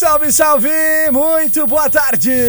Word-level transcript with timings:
Salve, 0.00 0.32
salve! 0.32 0.70
Muito 1.12 1.66
boa 1.66 1.90
tarde! 1.90 2.30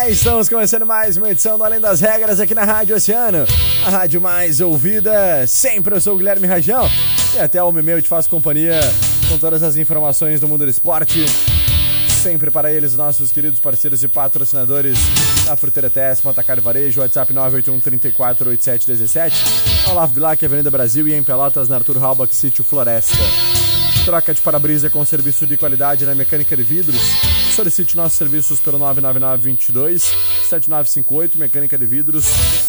É, 0.00 0.08
estamos 0.08 0.48
começando 0.48 0.86
mais 0.86 1.16
uma 1.16 1.28
edição 1.30 1.58
do 1.58 1.64
Além 1.64 1.80
das 1.80 2.00
Regras 2.00 2.38
aqui 2.38 2.54
na 2.54 2.64
Rádio 2.64 2.94
Oceano, 2.94 3.44
a 3.84 3.90
rádio 3.90 4.20
mais 4.20 4.60
ouvida. 4.60 5.46
Sempre 5.48 5.96
eu 5.96 6.00
sou 6.00 6.14
o 6.14 6.16
Guilherme 6.16 6.46
Rajão 6.46 6.88
e 7.34 7.40
até 7.40 7.60
o 7.60 7.72
meu 7.72 8.00
te 8.00 8.08
faço 8.08 8.30
companhia 8.30 8.78
com 9.28 9.36
todas 9.36 9.64
as 9.64 9.76
informações 9.76 10.40
do 10.40 10.46
mundo 10.46 10.64
do 10.64 10.70
esporte. 10.70 11.26
Sempre 12.22 12.52
para 12.52 12.72
eles, 12.72 12.94
nossos 12.94 13.32
queridos 13.32 13.58
parceiros 13.58 14.04
e 14.04 14.08
patrocinadores 14.08 14.96
da 15.44 15.56
Fruteira 15.56 15.90
Tess, 15.90 16.22
Montacar 16.22 16.60
Varejo, 16.60 17.00
WhatsApp 17.00 17.32
981 17.32 17.80
34 17.80 18.48
8717, 18.48 19.90
Olavo 19.90 20.14
Bilac, 20.14 20.44
Avenida 20.44 20.70
Brasil 20.70 21.08
e 21.08 21.14
em 21.14 21.22
Pelotas, 21.24 21.68
na 21.68 21.76
Arthur 21.76 21.98
Halbach, 21.98 22.32
Sítio 22.32 22.62
Floresta. 22.62 23.18
Troca 24.04 24.32
de 24.32 24.40
para-brisa 24.40 24.88
com 24.88 25.04
serviço 25.04 25.46
de 25.46 25.56
qualidade 25.56 26.06
na 26.06 26.14
mecânica 26.14 26.56
de 26.56 26.62
vidros. 26.62 27.00
Solicite 27.54 27.96
nossos 27.96 28.16
serviços 28.16 28.58
pelo 28.58 28.78
999-22 28.78 29.98
7958, 30.48 31.38
Mecânica 31.38 31.76
de 31.76 31.84
Vidros, 31.84 32.24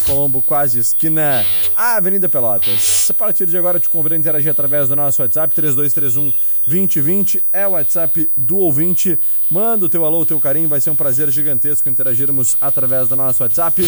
Colombo, 0.06 0.42
quase 0.42 0.80
esquina, 0.80 1.44
Avenida 1.76 2.28
Pelotas. 2.28 3.08
A 3.10 3.14
partir 3.14 3.46
de 3.46 3.58
agora, 3.58 3.80
te 3.80 3.88
convido 3.88 4.14
a 4.14 4.18
interagir 4.18 4.52
através 4.52 4.90
do 4.90 4.96
nosso 4.96 5.22
WhatsApp, 5.22 5.56
3231 5.56 6.34
2020. 6.68 7.46
É 7.54 7.66
o 7.66 7.72
WhatsApp 7.72 8.30
do 8.38 8.58
ouvinte. 8.58 9.18
Manda 9.50 9.86
o 9.86 9.90
teu 9.90 10.06
alô, 10.06 10.20
o 10.20 10.26
teu 10.26 10.40
carinho. 10.40 10.68
Vai 10.68 10.82
ser 10.82 10.90
um 10.90 10.96
prazer 10.96 11.32
gigantesco 11.32 11.88
interagirmos 11.88 12.58
através 12.60 13.08
do 13.08 13.16
nosso 13.16 13.42
WhatsApp. 13.42 13.82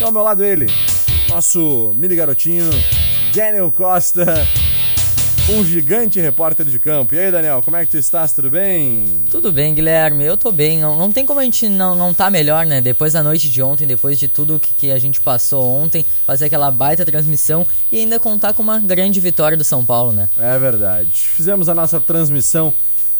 E 0.00 0.02
ao 0.02 0.10
meu 0.10 0.22
lado, 0.22 0.42
ele, 0.42 0.66
nosso 1.28 1.92
mini 1.94 2.16
garotinho, 2.16 2.70
Daniel 3.34 3.70
Costa 3.70 4.24
um 5.50 5.62
gigante 5.62 6.18
repórter 6.18 6.64
de 6.64 6.78
campo. 6.78 7.14
E 7.14 7.18
aí, 7.18 7.30
Daniel, 7.30 7.60
como 7.62 7.76
é 7.76 7.84
que 7.84 7.90
tu 7.90 7.98
estás? 7.98 8.32
Tudo 8.32 8.50
bem? 8.50 9.06
Tudo 9.30 9.52
bem, 9.52 9.74
Guilherme. 9.74 10.24
Eu 10.24 10.36
tô 10.36 10.50
bem. 10.50 10.78
Não, 10.78 10.96
não 10.96 11.12
tem 11.12 11.26
como 11.26 11.38
a 11.38 11.44
gente 11.44 11.68
não, 11.68 11.94
não 11.94 12.14
tá 12.14 12.30
melhor, 12.30 12.64
né? 12.64 12.80
Depois 12.80 13.12
da 13.12 13.22
noite 13.22 13.50
de 13.50 13.62
ontem, 13.62 13.86
depois 13.86 14.18
de 14.18 14.26
tudo 14.26 14.58
que, 14.58 14.72
que 14.74 14.90
a 14.90 14.98
gente 14.98 15.20
passou 15.20 15.62
ontem, 15.62 16.04
fazer 16.26 16.46
aquela 16.46 16.70
baita 16.70 17.04
transmissão 17.04 17.66
e 17.92 17.98
ainda 17.98 18.18
contar 18.18 18.54
com 18.54 18.62
uma 18.62 18.80
grande 18.80 19.20
vitória 19.20 19.56
do 19.56 19.64
São 19.64 19.84
Paulo, 19.84 20.12
né? 20.12 20.30
É 20.38 20.58
verdade. 20.58 21.10
Fizemos 21.12 21.68
a 21.68 21.74
nossa 21.74 22.00
transmissão 22.00 22.72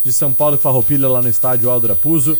de 0.03 0.11
São 0.11 0.33
Paulo 0.33 0.55
e 0.55 0.59
Farroupilha 0.59 1.07
lá 1.07 1.21
no 1.21 1.29
estádio 1.29 1.69
Aldo 1.69 1.87
Rapuso. 1.87 2.37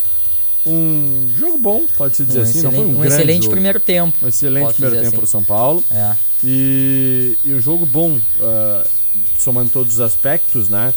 Um 0.65 1.31
jogo 1.37 1.59
bom, 1.59 1.85
pode-se 1.95 2.25
dizer 2.25 2.39
um 2.39 2.41
assim. 2.41 2.61
Não 2.63 2.71
foi 2.71 2.85
um, 2.85 2.99
um 2.99 3.05
excelente 3.05 3.43
jogo. 3.43 3.51
primeiro 3.51 3.79
tempo. 3.79 4.17
Um 4.23 4.27
excelente 4.27 4.73
primeiro 4.73 4.95
tempo 4.95 5.07
assim. 5.09 5.17
pro 5.17 5.27
São 5.27 5.43
Paulo. 5.43 5.83
É. 5.91 6.15
E, 6.43 7.37
e 7.43 7.53
um 7.53 7.61
jogo 7.61 7.85
bom, 7.85 8.17
uh, 8.17 8.89
somando 9.37 9.69
todos 9.69 9.95
os 9.95 10.01
aspectos, 10.01 10.69
né? 10.69 10.93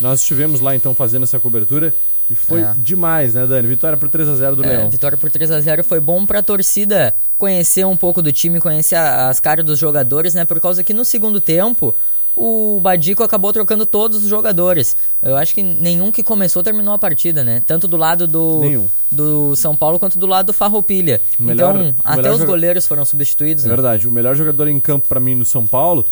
Nós 0.00 0.20
estivemos 0.20 0.60
lá 0.60 0.74
então 0.74 0.94
fazendo 0.94 1.22
essa 1.22 1.38
cobertura 1.38 1.94
e 2.28 2.34
foi 2.34 2.62
É. 2.62 2.72
demais, 2.76 3.34
né, 3.34 3.46
Dani? 3.46 3.68
Vitória 3.68 3.96
por 3.96 4.08
3 4.08 4.28
a 4.28 4.34
0 4.34 4.56
do 4.56 4.64
É, 4.64 4.68
Leão. 4.68 4.90
vitória 4.90 5.16
por 5.18 5.30
3 5.30 5.50
a 5.50 5.60
0 5.60 5.84
foi 5.84 6.00
bom 6.00 6.24
pra 6.26 6.42
torcida 6.42 7.14
conhecer 7.36 7.84
um 7.86 7.96
pouco 7.96 8.20
do 8.22 8.32
time, 8.32 8.60
conhecer 8.60 8.94
a- 8.96 9.28
as 9.28 9.38
caras 9.38 9.64
dos 9.64 9.78
jogadores, 9.78 10.34
né? 10.34 10.44
Por 10.44 10.58
causa 10.60 10.82
que 10.82 10.92
no 10.94 11.04
segundo 11.04 11.40
tempo 11.40 11.94
o 12.34 12.80
Badico 12.80 13.22
acabou 13.22 13.52
trocando 13.52 13.84
todos 13.84 14.22
os 14.22 14.28
jogadores. 14.28 14.96
Eu 15.20 15.36
acho 15.36 15.54
que 15.54 15.62
nenhum 15.62 16.10
que 16.10 16.22
começou 16.22 16.62
terminou 16.62 16.94
a 16.94 16.98
partida, 16.98 17.44
né? 17.44 17.60
Tanto 17.66 17.86
do 17.86 17.98
lado 17.98 18.26
do, 18.26 18.60
Nenhum. 18.60 18.88
do 19.10 19.54
São 19.54 19.76
Paulo 19.76 19.98
quanto 19.98 20.18
do 20.18 20.26
lado 20.26 20.46
do 20.46 20.52
Farroupilha. 20.54 21.20
O 21.38 21.42
melhor- 21.42 21.76
então, 21.76 21.94
até 22.02 22.30
os 22.30 22.38
joga- 22.38 22.46
goleiros 22.50 22.86
foram 22.86 23.04
substituídos, 23.04 23.66
É 23.66 23.68
né? 23.68 23.74
verdade. 23.74 24.08
O 24.08 24.10
melhor 24.10 24.34
jogador 24.34 24.66
em 24.68 24.80
campo 24.80 25.06
pra 25.08 25.20
mim 25.20 25.34
no 25.34 25.44
São 25.44 25.66
Paulo 25.66 26.06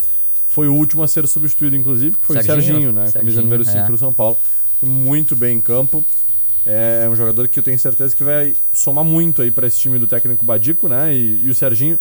foi 0.51 0.67
o 0.67 0.75
último 0.75 1.05
a 1.05 1.09
ser 1.09 1.27
substituído, 1.29 1.77
inclusive, 1.77 2.17
que 2.17 2.27
foi 2.27 2.39
o 2.39 2.43
Serginho. 2.43 2.65
Serginho, 2.65 2.93
né? 2.93 3.03
Camisa 3.03 3.21
Serginho, 3.21 3.43
número 3.45 3.65
5 3.65 3.79
é. 3.79 3.87
do 3.87 3.99
São 3.99 4.13
Paulo. 4.13 4.37
Muito 4.83 5.37
bem 5.37 5.59
em 5.59 5.61
campo. 5.61 6.05
É 6.67 7.09
um 7.11 7.15
jogador 7.15 7.47
que 7.47 7.59
eu 7.59 7.63
tenho 7.63 7.79
certeza 7.79 8.15
que 8.17 8.25
vai 8.25 8.55
somar 8.73 9.05
muito 9.05 9.43
aí 9.43 9.51
para 9.51 9.67
esse 9.69 9.79
time 9.79 9.97
do 9.99 10.09
técnico 10.09 10.45
Badico, 10.45 10.89
né? 10.89 11.15
E, 11.15 11.45
e 11.45 11.49
o 11.49 11.55
Serginho 11.55 11.99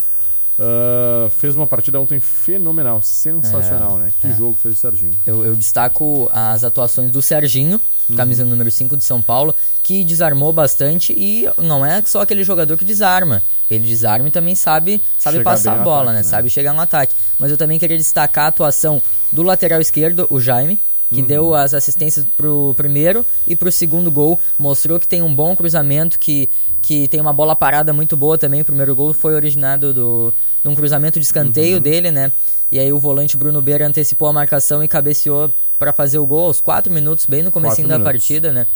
ah, 0.59 1.29
fez 1.29 1.55
uma 1.55 1.67
partida 1.67 1.99
ontem 2.01 2.19
fenomenal, 2.19 3.01
sensacional, 3.03 3.99
É, 3.99 4.05
né? 4.05 4.13
Que 4.19 4.27
é. 4.27 4.35
jogo 4.35 4.57
fez 4.59 4.75
o 4.75 4.77
Serginho. 4.77 5.13
Eu, 5.27 5.45
eu 5.45 5.55
destaco 5.55 6.27
as 6.33 6.63
atuações 6.63 7.11
do 7.11 7.21
Serginho, 7.21 7.79
Uhum. 8.09 8.15
camisa 8.15 8.43
número 8.45 8.69
5 8.71 8.97
de 8.97 9.03
São 9.03 9.21
Paulo, 9.21 9.55
que 9.83 10.03
desarmou 10.03 10.51
bastante 10.51 11.13
e 11.13 11.47
não 11.57 11.85
é 11.85 12.01
só 12.05 12.21
aquele 12.21 12.43
jogador 12.43 12.75
que 12.77 12.85
desarma. 12.85 13.41
Ele 13.69 13.87
desarma 13.87 14.27
e 14.27 14.31
também 14.31 14.55
sabe, 14.55 15.01
sabe 15.17 15.37
Chegar 15.37 15.51
passar 15.51 15.73
a 15.73 15.83
bola, 15.83 16.01
ataque, 16.01 16.13
né? 16.13 16.17
né? 16.17 16.23
Sabe 16.23 16.49
chegar 16.49 16.73
no 16.73 16.81
ataque. 16.81 17.13
Mas 17.37 17.51
eu 17.51 17.57
também 17.57 17.77
queria 17.77 17.97
destacar 17.97 18.45
a 18.45 18.47
atuação 18.47 19.01
do 19.31 19.43
lateral 19.43 19.79
esquerdo, 19.79 20.25
o 20.29 20.39
Jaime, 20.39 20.79
Uhum. 21.11 21.15
que 21.15 21.21
deu 21.23 21.55
as 21.55 21.73
assistências 21.73 22.23
pro 22.37 22.71
primeiro 22.77 23.25
e 23.47 23.55
pro 23.55 23.71
segundo 23.71 24.11
gol. 24.11 24.39
Mostrou 24.59 24.99
que 24.99 25.07
tem 25.07 25.23
um 25.23 25.33
bom 25.33 25.55
cruzamento, 25.55 26.19
que, 26.19 26.47
que 26.83 27.07
tem 27.07 27.19
uma 27.19 27.33
bola 27.33 27.55
parada 27.55 27.91
muito 27.91 28.15
boa 28.15 28.37
também. 28.37 28.61
O 28.61 28.65
primeiro 28.65 28.95
gol 28.95 29.11
foi 29.11 29.33
originado 29.33 29.91
do, 29.91 30.31
de 30.63 30.69
um 30.69 30.75
cruzamento 30.75 31.19
de 31.19 31.25
escanteio 31.25 31.77
Uhum. 31.77 31.81
dele, 31.81 32.11
né? 32.11 32.31
E 32.71 32.77
aí 32.77 32.93
o 32.93 32.99
volante 32.99 33.35
Bruno 33.35 33.59
Beira 33.59 33.87
antecipou 33.87 34.27
a 34.27 34.33
marcação 34.33 34.83
e 34.83 34.87
cabeceou 34.87 35.51
para 35.79 35.93
fazer 35.93 36.19
o 36.19 36.25
gol 36.27 36.45
aos 36.47 36.59
4 36.61 36.91
minutos, 36.93 37.25
bem 37.25 37.41
no 37.41 37.51
comecinho 37.51 37.87
da 37.87 37.97
partida, 38.03 38.51
né? 38.51 38.67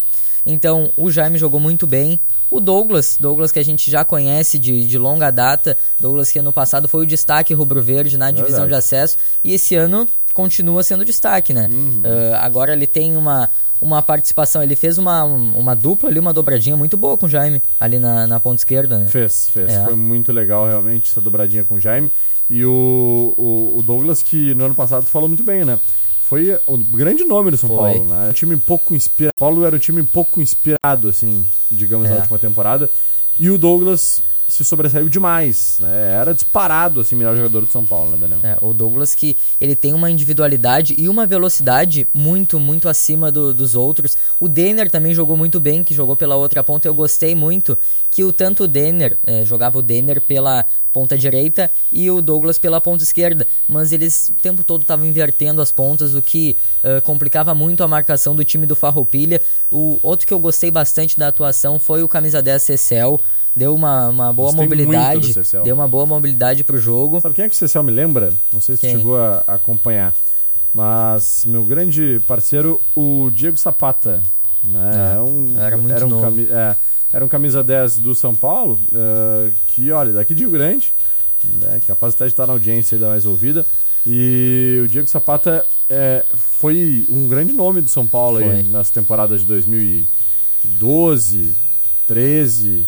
Então, 0.45 0.91
o 0.97 1.11
Jaime 1.11 1.37
jogou 1.37 1.59
muito 1.59 1.85
bem. 1.85 2.19
O 2.49 2.59
Douglas, 2.59 3.17
Douglas 3.19 3.51
que 3.51 3.59
a 3.59 3.63
gente 3.63 3.89
já 3.91 4.03
conhece 4.03 4.57
de, 4.59 4.85
de 4.87 4.97
longa 4.97 5.31
data, 5.31 5.77
Douglas 5.99 6.31
que 6.31 6.39
ano 6.39 6.51
passado 6.51 6.87
foi 6.87 7.03
o 7.03 7.07
destaque 7.07 7.53
rubro-verde 7.53 8.17
na 8.17 8.29
divisão 8.31 8.61
Verdade. 8.61 8.69
de 8.69 8.75
acesso 8.75 9.17
e 9.43 9.53
esse 9.53 9.75
ano 9.75 10.07
continua 10.33 10.81
sendo 10.83 11.05
destaque, 11.05 11.53
né? 11.53 11.67
Uhum. 11.71 12.01
Ah, 12.33 12.45
agora 12.45 12.73
ele 12.73 12.85
tem 12.87 13.15
uma, 13.15 13.49
uma 13.81 14.01
participação, 14.01 14.61
ele 14.61 14.75
fez 14.75 14.97
uma, 14.97 15.23
um- 15.23 15.57
uma 15.57 15.75
dupla 15.75 16.09
ali, 16.09 16.19
uma 16.19 16.33
dobradinha 16.33 16.75
muito 16.75 16.97
boa 16.97 17.17
com 17.17 17.25
o 17.25 17.29
Jaime, 17.29 17.61
ali 17.79 17.97
na, 17.99 18.27
na 18.27 18.39
ponta 18.39 18.57
esquerda, 18.57 18.97
né? 18.99 19.05
Fez, 19.05 19.49
fez. 19.49 19.71
É. 19.71 19.85
Foi 19.85 19.95
muito 19.95 20.31
legal 20.33 20.67
realmente 20.67 21.09
essa 21.09 21.21
dobradinha 21.21 21.63
com 21.63 21.75
o 21.75 21.79
Jaime. 21.79 22.11
E 22.49 22.65
o, 22.65 23.33
o, 23.37 23.75
o 23.79 23.81
Douglas, 23.83 24.21
que 24.21 24.53
no 24.53 24.65
ano 24.65 24.75
passado 24.75 25.05
falou 25.05 25.29
muito 25.29 25.43
bem, 25.43 25.63
né? 25.63 25.79
Foi 26.33 26.59
o 26.66 26.77
grande 26.77 27.23
nome 27.25 27.51
do 27.51 27.57
São 27.57 27.69
Foi. 27.69 27.77
Paulo, 27.77 28.05
né? 28.05 28.29
Um 28.29 28.33
time 28.33 28.57
pouco 28.57 28.95
inspirado. 28.95 29.33
Paulo 29.38 29.63
era 29.66 29.75
um 29.75 29.79
time 29.79 30.01
pouco 30.01 30.41
inspirado, 30.41 31.07
assim, 31.07 31.47
digamos, 31.69 32.09
na 32.09 32.16
É. 32.16 32.19
última 32.21 32.39
temporada. 32.39 32.89
E 33.39 33.51
o 33.51 33.57
Douglas 33.59 34.19
se 34.53 34.63
sobressaiu 34.63 35.09
demais, 35.09 35.77
né? 35.79 36.13
Era 36.19 36.33
disparado, 36.33 37.01
assim, 37.01 37.15
melhor 37.15 37.35
jogador 37.35 37.61
do 37.61 37.67
São 37.71 37.83
Paulo, 37.85 38.11
né, 38.11 38.17
Daniel? 38.19 38.39
É, 38.43 38.57
o 38.61 38.73
Douglas 38.73 39.13
que 39.15 39.35
ele 39.59 39.75
tem 39.75 39.94
uma 39.94 40.09
individualidade 40.09 40.95
e 40.97 41.09
uma 41.09 41.25
velocidade 41.25 42.07
muito, 42.13 42.59
muito 42.59 42.88
acima 42.88 43.31
do- 43.31 43.53
dos 43.53 43.75
outros. 43.75 44.15
O 44.39 44.47
Denner 44.47 44.89
também 44.89 45.13
jogou 45.13 45.35
muito 45.35 45.59
bem, 45.59 45.83
que 45.83 45.94
jogou 45.94 46.15
pela 46.15 46.35
outra 46.35 46.63
ponta. 46.63 46.88
Eu 46.88 46.94
gostei 46.94 47.33
muito 47.35 47.77
que 48.11 48.23
o 48.23 48.31
tanto 48.31 48.63
o 48.63 48.67
Denner, 48.67 49.17
é, 49.25 49.45
jogava 49.45 49.77
o 49.79 49.81
Denner 49.81 50.21
pela 50.21 50.65
ponta 50.91 51.17
direita 51.17 51.71
e 51.91 52.09
o 52.11 52.21
Douglas 52.21 52.59
pela 52.59 52.79
ponta 52.79 53.01
esquerda. 53.03 53.47
Mas 53.67 53.91
eles 53.91 54.29
o 54.29 54.35
tempo 54.35 54.63
todo 54.63 54.81
estavam 54.81 55.06
invertendo 55.07 55.59
as 55.61 55.71
pontas, 55.71 56.13
o 56.13 56.21
que 56.21 56.56
eh, 56.83 57.01
complicava 57.01 57.56
muito 57.56 57.83
a 57.83 57.88
marcação 57.88 58.35
do 58.35 58.44
time 58.44 58.67
do 58.67 58.75
Farroupilha. 58.75 59.41
O 59.71 59.99
outro 60.03 60.27
que 60.27 60.33
eu 60.33 60.38
gostei 60.38 60.69
bastante 60.69 61.17
da 61.17 61.29
atuação 61.29 61.79
foi 61.79 62.03
o 62.03 62.07
camisa 62.07 62.44
10 62.44 62.61
Cecel. 62.61 63.19
Deu 63.55 63.73
uma, 63.75 64.09
uma 64.09 64.33
boa 64.33 64.47
Gostei 64.51 64.65
mobilidade. 64.65 65.33
Cecel. 65.33 65.63
Deu 65.63 65.75
uma 65.75 65.88
boa 65.88 66.05
mobilidade 66.05 66.63
pro 66.63 66.77
jogo. 66.77 67.21
Sabe 67.21 67.35
quem 67.35 67.45
é 67.45 67.50
que 67.50 67.55
o 67.55 67.57
Cecil 67.57 67.83
me 67.83 67.91
lembra? 67.91 68.33
Não 68.51 68.59
sei 68.59 68.75
se 68.75 68.81
Quem? 68.81 68.97
chegou 68.97 69.15
a 69.17 69.44
acompanhar. 69.47 70.13
Mas 70.73 71.45
meu 71.45 71.63
grande 71.63 72.19
parceiro, 72.27 72.81
o 72.95 73.29
Diego 73.29 73.55
Zapata. 73.57 74.23
Né? 74.63 74.91
Ah, 74.95 75.13
É 75.15 75.19
um, 75.19 75.53
era 75.59 75.77
muito 75.77 75.94
era 75.95 76.05
um 76.05 76.09
novo. 76.09 76.23
cami- 76.23 76.47
é, 76.50 76.75
era 77.11 77.23
um 77.23 77.27
camisa 77.27 77.63
10 77.63 78.00
do 78.00 78.15
São 78.15 78.33
Paulo, 78.33 78.79
eh, 78.91 79.51
que, 79.67 79.91
olha, 79.91 80.11
daqui 80.13 80.33
de 80.33 80.41
Rio 80.44 80.51
Grande, 80.51 80.91
né, 81.61 81.79
capaz 81.85 82.15
até 82.15 82.25
de 82.25 82.31
estar 82.31 82.47
na 82.47 82.53
audiência 82.53 82.97
da 82.97 83.09
mais 83.09 83.25
ouvida. 83.27 83.63
E 84.03 84.81
o 84.83 84.88
Diego 84.88 85.07
Zapata 85.07 85.63
é, 85.89 86.25
foi 86.33 87.06
um 87.09 87.27
grande 87.27 87.53
nome 87.53 87.81
do 87.81 87.89
São 87.89 88.07
Paulo 88.07 88.38
aí 88.39 88.63
nas 88.63 88.89
temporadas 88.89 89.41
de 89.41 89.45
2012, 89.47 91.53
13, 92.07 92.88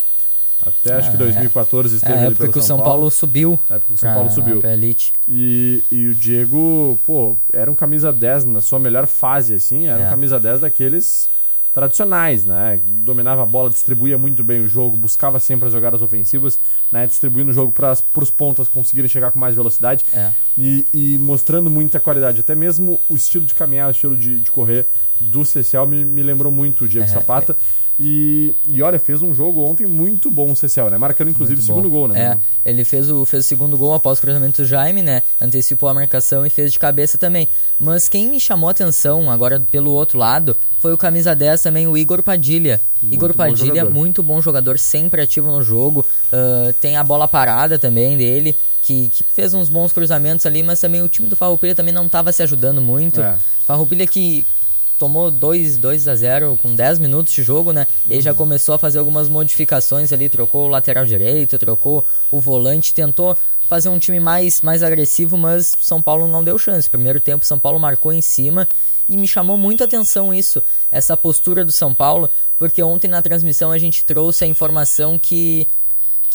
até 0.66 0.96
acho 0.96 1.12
que 1.12 1.18
2014 1.18 1.94
é, 1.94 1.98
esteve 1.98 2.14
é, 2.14 2.18
ali 2.18 2.26
época 2.28 2.40
pelo 2.42 2.54
que 2.54 2.60
o 2.60 2.62
São 2.62 2.78
Paulo. 2.78 2.92
Paulo 2.92 3.12
subiu. 3.12 3.60
É 3.70 3.78
porque 3.80 3.94
o 3.94 3.98
São 3.98 4.14
Paulo 4.14 4.30
subiu. 4.30 4.60
Pra 4.60 4.74
elite. 4.74 5.14
E, 5.28 5.84
e 5.92 6.08
o 6.08 6.16
Diego, 6.16 6.98
pô, 7.06 7.38
era 7.54 7.72
um 7.72 7.76
camisa 7.76 8.12
10 8.12 8.46
na 8.46 8.62
sua 8.62 8.80
melhor 8.80 9.06
fase, 9.08 9.54
assim. 9.54 9.88
Era 9.88 10.04
É. 10.04 10.08
um 10.08 10.10
camisa 10.10 10.40
10 10.40 10.62
daqueles 10.62 11.30
tradicionais, 11.74 12.46
né? 12.46 12.80
Dominava 12.86 13.44
a 13.44 13.46
bola, 13.46 13.70
distribuía 13.70 14.18
muito 14.18 14.46
bem 14.46 14.62
o 14.64 14.68
jogo, 14.70 14.96
buscava 14.96 15.40
sempre 15.42 15.68
as 15.68 15.74
jogadas 15.74 16.02
ofensivas, 16.02 16.58
né? 16.90 17.06
Distribuindo 17.06 17.52
o 17.52 17.54
jogo 17.54 17.72
para 17.74 17.94
os 18.16 18.32
pontas 18.32 18.70
conseguirem 18.70 19.10
chegar 19.10 19.30
com 19.32 19.38
mais 19.40 19.56
velocidade 19.56 20.06
É. 20.14 20.32
e, 20.58 20.86
e 20.94 21.18
mostrando 21.20 21.70
muita 21.70 22.00
qualidade. 22.00 22.40
Até 22.40 22.56
mesmo 22.56 23.00
o 23.10 23.16
estilo 23.16 23.46
de 23.46 23.54
caminhar, 23.54 23.90
o 23.90 23.92
estilo 23.92 24.16
de, 24.18 24.40
de 24.40 24.50
correr 24.52 24.86
do 25.20 25.44
CCL 25.44 25.86
me, 25.86 26.06
me 26.06 26.24
lembrou 26.24 26.50
muito 26.52 26.86
o 26.86 26.88
Diego 26.88 27.06
É, 27.08 27.10
Zapata. 27.10 27.56
E, 27.98 28.54
e 28.68 28.82
olha, 28.82 29.00
fez 29.00 29.22
um 29.22 29.34
jogo 29.34 29.64
ontem 29.64 29.86
muito 29.86 30.30
bom 30.30 30.52
o 30.52 30.56
CCL, 30.56 30.90
né? 30.90 30.98
Marcando 30.98 31.30
inclusive 31.30 31.62
o 31.62 31.64
Muito 31.64 31.66
segundo 31.66 31.90
bom. 31.90 32.00
gol, 32.00 32.08
né? 32.10 32.38
É, 32.66 32.70
ele 32.70 32.84
fez 32.84 33.10
o, 33.10 33.26
fez 33.26 33.46
o 33.46 33.48
segundo 33.48 33.78
gol 33.78 33.94
após 33.94 34.18
o 34.18 34.22
cruzamento 34.22 34.62
do 34.62 34.68
Jaime, 34.68 35.02
né? 35.02 35.22
Antecipou 35.40 35.88
a 35.88 35.94
marcação 35.94 36.46
e 36.46 36.50
fez 36.50 36.74
de 36.74 36.80
cabeça 36.80 37.18
também. 37.18 37.48
Mas 37.80 38.10
quem 38.10 38.28
me 38.30 38.40
chamou 38.40 38.68
a 38.68 38.72
atenção 38.72 39.32
agora 39.32 39.64
pelo 39.72 39.92
outro 39.92 40.18
lado 40.18 40.58
foi 40.80 40.94
o 40.94 40.98
camisa 40.98 41.34
10 41.34 41.62
também, 41.62 41.88
o 41.88 41.98
Igor 41.98 42.22
Padilha. 42.22 42.82
Igor 43.02 43.30
bom 43.30 43.38
Padilha, 43.38 43.68
jogador. 43.68 43.94
muito 43.94 44.22
bom 44.22 44.42
jogador, 44.42 44.78
sempre 44.78 45.22
ativo 45.22 45.50
no 45.50 45.64
jogo. 45.64 46.06
ah, 46.34 46.74
tem 46.82 46.98
a 46.98 47.04
bola 47.04 47.28
parada 47.28 47.80
também 47.80 48.18
dele. 48.18 48.56
Que, 48.84 49.10
que 49.10 49.24
fez 49.34 49.56
uns 49.56 49.68
bons 49.68 49.92
cruzamentos 49.92 50.46
ali, 50.46 50.62
mas 50.62 50.80
também 50.80 51.02
o 51.02 51.08
time 51.08 51.28
do 51.28 51.36
Farroupilha 51.36 51.74
também 51.74 51.92
não 51.92 52.06
estava 52.06 52.32
se 52.32 52.44
ajudando 52.44 52.84
muito. 52.84 53.20
É. 53.20 53.36
Farroupilha 53.66 54.06
que 54.06 54.46
tomou 54.98 55.30
2, 55.30 55.78
2 55.78 56.08
a 56.08 56.16
0 56.16 56.60
com 56.62 56.74
10 56.74 57.00
minutos 57.00 57.34
de 57.34 57.44
jogo, 57.44 57.72
né? 57.72 57.88
Ele 58.10 58.22
já 58.22 58.34
começou 58.34 58.76
a 58.76 58.80
fazer 58.80 59.00
algumas 59.00 59.30
modificações 59.30 60.12
ali, 60.14 60.30
trocou 60.30 60.66
o 60.66 60.70
lateral 60.70 61.06
direito, 61.06 61.58
trocou 61.58 62.06
o 62.32 62.40
volante, 62.40 62.94
tentou 62.94 63.38
fazer 63.68 63.90
um 63.90 64.00
time 64.00 64.20
mais, 64.20 64.62
mais 64.62 64.84
agressivo, 64.84 65.38
mas 65.38 65.78
São 65.82 66.02
Paulo 66.02 66.28
não 66.28 66.44
deu 66.44 66.58
chance. 66.58 66.90
Primeiro 66.90 67.20
tempo, 67.20 67.46
São 67.46 67.60
Paulo 67.60 67.80
marcou 67.80 68.14
em 68.14 68.22
cima 68.22 68.68
e 69.08 69.18
me 69.18 69.28
chamou 69.28 69.58
muito 69.58 69.82
a 69.82 69.86
atenção 69.86 70.34
isso, 70.34 70.64
essa 70.92 71.16
postura 71.16 71.64
do 71.64 71.72
São 71.72 71.94
Paulo, 71.94 72.30
porque 72.58 72.82
ontem 72.82 73.08
na 73.08 73.22
transmissão 73.22 73.72
a 73.72 73.78
gente 73.78 74.04
trouxe 74.04 74.44
a 74.44 74.48
informação 74.48 75.18
que 75.18 75.68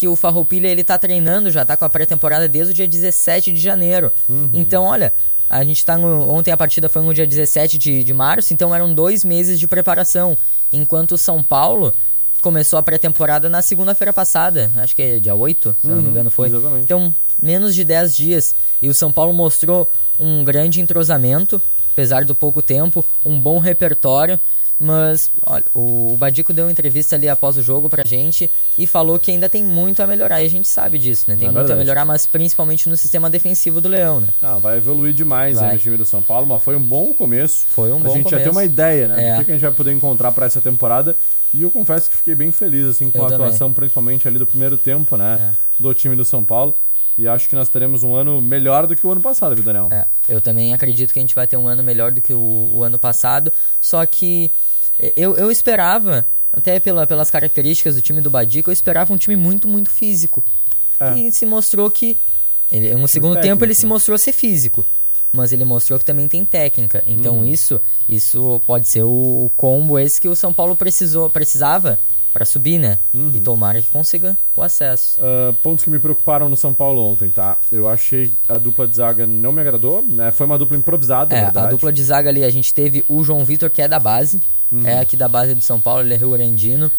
que 0.01 0.09
o 0.09 0.17
Farroupilha 0.17 0.67
ele 0.67 0.83
tá 0.83 0.97
treinando, 0.97 1.51
já 1.51 1.62
tá 1.62 1.77
com 1.77 1.85
a 1.85 1.91
pré-temporada 1.91 2.49
desde 2.49 2.73
o 2.73 2.75
dia 2.75 2.89
17 2.89 3.53
de 3.53 3.61
janeiro. 3.61 4.11
Então, 4.55 4.85
olha, 4.85 5.12
a 5.50 5.64
gente 5.64 5.85
tá 5.85 5.99
no, 5.99 6.32
ontem 6.32 6.52
a 6.52 6.56
partida 6.56 6.88
foi 6.88 7.02
no 7.02 7.12
dia 7.12 7.26
17 7.26 7.76
de, 7.76 8.05
de 8.05 8.14
março, 8.14 8.55
então 8.55 8.73
eram 8.73 8.94
dois 8.94 9.25
meses 9.25 9.58
de 9.58 9.67
preparação. 9.67 10.38
Enquanto 10.73 11.12
o 11.12 11.19
São 11.19 11.43
Paulo 11.43 11.93
começou 12.41 12.79
a 12.79 12.82
pré-temporada 12.82 13.49
na 13.49 13.61
segunda-feira 13.61 14.12
passada, 14.12 14.70
acho 14.76 14.94
que 14.94 15.02
é 15.02 15.19
dia 15.19 15.35
8, 15.35 15.76
se 15.81 15.88
eu 15.88 15.97
não 15.97 16.02
me 16.02 16.08
engano 16.08 16.31
foi. 16.31 16.47
exatamente. 16.47 16.85
Então, 16.85 17.12
menos 17.43 17.75
de 17.75 17.82
10 17.82 18.17
dias. 18.17 18.55
E 18.81 18.88
o 18.88 18.94
São 18.94 19.12
Paulo 19.12 19.32
mostrou 19.32 19.91
um 20.19 20.44
grande 20.44 20.81
entrosamento, 20.81 21.61
apesar 21.93 22.25
do 22.25 22.35
pouco 22.35 22.62
tempo, 22.62 23.05
um 23.25 23.38
bom 23.38 23.58
repertório. 23.58 24.38
Mas, 24.82 25.31
olha, 25.44 25.65
o 25.75 26.17
Badico 26.19 26.55
deu 26.55 26.65
uma 26.65 26.73
entrevista 26.73 27.15
ali 27.15 27.29
após 27.29 27.59
o 27.59 27.62
jogo 27.62 27.87
pra 27.91 28.03
gente 28.03 28.50
e 28.79 28.87
falou 28.87 29.19
que 29.19 29.31
ainda 29.31 29.47
tem 29.47 29.62
muito 29.62 30.03
a 30.03 30.06
melhorar. 30.06 30.43
E 30.43 30.47
a 30.47 30.49
gente 30.49 30.67
sabe 30.67 30.97
disso, 30.97 31.27
né? 31.29 31.37
Tem 31.37 31.49
É 31.49 31.50
muito 31.50 31.59
a 31.59 31.62
verdade. 31.65 31.81
melhorar, 31.81 32.05
mas 32.06 32.25
principalmente 32.25 32.88
no 32.88 32.97
sistema 32.97 33.29
defensivo 33.29 33.79
do 33.79 33.91
Leão, 33.91 34.21
né? 34.21 34.29
Ah, 34.41 34.56
vai 34.56 34.79
evoluir 34.79 35.12
demais 35.12 35.59
Vai. 35.59 35.69
aí 35.69 35.75
no 35.75 35.79
time 35.82 35.97
do 35.99 36.05
São 36.06 36.23
Paulo, 36.23 36.47
mas 36.47 36.62
foi 36.62 36.77
um 36.77 36.82
bom 36.82 37.12
começo. 37.12 37.67
Foi 37.69 37.93
um 37.93 37.97
a 37.99 38.00
bom 38.00 38.12
gente 38.15 38.25
já 38.25 38.38
começo. 38.38 38.43
tem 38.44 38.53
uma 38.53 38.65
ideia, 38.65 39.09
né? 39.09 39.29
É. 39.29 39.37
Do 39.37 39.44
que 39.44 39.50
a 39.50 39.55
gente 39.55 39.62
vai 39.62 39.73
poder 39.73 39.93
encontrar 39.93 40.32
para 40.32 40.47
essa 40.47 40.62
temporada. 40.62 41.15
E 41.53 41.61
eu 41.61 41.71
confesso 41.71 42.09
que 42.09 42.17
fiquei 42.17 42.35
bem 42.35 42.50
feliz 42.50 42.87
assim 42.87 43.11
com 43.11 43.19
Eu 43.19 43.26
a 43.26 43.29
também. 43.29 43.47
atuação, 43.49 43.73
principalmente 43.75 44.26
ali 44.26 44.38
do 44.38 44.47
primeiro 44.47 44.79
tempo, 44.79 45.15
né? 45.17 45.50
É. 45.50 45.83
Do 45.83 45.93
time 45.93 46.17
do 46.17 46.25
São 46.25 46.43
Paulo. 46.43 46.75
E 47.19 47.29
acho 47.29 47.49
que 47.49 47.55
nós 47.55 47.69
teremos 47.69 48.03
um 48.03 48.15
ano 48.15 48.41
melhor 48.41 48.87
do 48.87 48.97
que 48.97 49.07
o 49.07 49.12
ano 49.12 49.21
passado, 49.21 49.55
viu, 49.55 49.65
Daniel? 49.65 49.89
É, 49.91 50.07
eu 50.29 50.41
também 50.41 50.73
acredito 50.73 51.12
que 51.12 51.19
a 51.19 51.23
gente 51.23 51.35
vai 51.35 51.47
ter 51.47 51.57
um 51.57 51.69
ano 51.69 51.83
melhor 51.83 52.12
do 52.12 52.21
que 52.21 52.33
o, 52.33 52.71
o 52.73 52.83
ano 52.83 52.99
passado. 52.99 53.53
Só 53.81 54.05
que 54.07 54.51
eu, 55.17 55.37
eu 55.37 55.51
esperava, 55.51 56.27
até 56.53 56.79
pela, 56.81 57.07
pelas 57.07 57.31
características 57.31 57.95
do 57.95 58.03
time 58.03 58.21
do 58.21 58.31
Badico, 58.31 58.71
eu 58.71 58.73
esperava 58.73 59.12
um 59.12 59.17
time 59.17 59.37
muito, 59.37 59.69
muito 59.69 59.91
físico. 59.91 60.43
É. 60.99 61.19
E 61.19 61.33
se 61.33 61.47
mostrou 61.47 61.91
que. 61.91 62.19
Ele, 62.71 62.95
no 62.95 63.09
segundo 63.09 63.35
técnico. 63.35 63.55
tempo 63.55 63.65
ele 63.65 63.75
se 63.75 63.87
mostrou 63.87 64.17
ser 64.17 64.33
físico. 64.33 64.85
Mas 65.33 65.53
ele 65.53 65.65
mostrou 65.65 65.99
que 65.99 66.05
também 66.05 66.27
tem 66.27 66.45
técnica. 66.45 67.03
Então 67.07 67.39
Uhum. 67.39 67.45
isso 67.45 67.81
isso 68.09 68.61
pode 68.67 68.89
ser 68.89 69.03
o, 69.03 69.47
o 69.47 69.53
combo 69.57 69.99
esse 69.99 70.21
que 70.21 70.29
o 70.29 70.35
São 70.35 70.53
Paulo 70.53 70.75
precisou, 70.75 71.31
precisava 71.31 71.99
para 72.32 72.44
subir, 72.44 72.79
né? 72.79 72.99
Uhum. 73.12 73.32
E 73.35 73.41
tomara 73.41 73.81
que 73.81 73.88
consiga 73.88 74.37
o 74.56 74.62
acesso. 74.62 75.19
Ah, 75.23 75.53
pontos 75.62 75.85
que 75.85 75.91
me 75.91 75.99
preocuparam 75.99 76.49
no 76.49 76.56
São 76.56 76.73
Paulo 76.73 77.03
ontem, 77.03 77.31
tá? 77.31 77.56
Eu 77.73 77.88
achei 77.88 78.32
a 78.49 78.56
dupla 78.59 78.87
de 78.87 78.97
zaga 78.97 79.27
não 79.27 79.53
me 79.53 79.61
agradou, 79.61 80.03
né? 80.09 80.31
Foi 80.31 80.47
uma 80.47 80.59
dupla 80.59 80.77
improvisada, 80.77 81.35
É, 81.35 81.44
a 81.47 81.67
dupla 81.67 81.93
de 81.93 82.03
zaga 82.05 82.29
ali, 82.31 82.44
a 82.44 82.50
gente 82.50 82.73
teve 82.73 83.05
o 83.09 83.23
João 83.25 83.44
Vitor, 83.44 83.69
que 83.71 83.82
é 83.82 83.88
da 83.88 83.99
base, 83.99 84.41
Uhum. 84.71 84.87
é 84.87 85.00
aqui 85.00 85.17
da 85.17 85.29
base 85.29 85.55
do 85.55 85.62
São 85.62 85.81
Paulo, 85.81 86.03
ele 86.03 86.15
é 86.15 86.17
Rio 86.17 86.31
Grandino. 86.31 86.91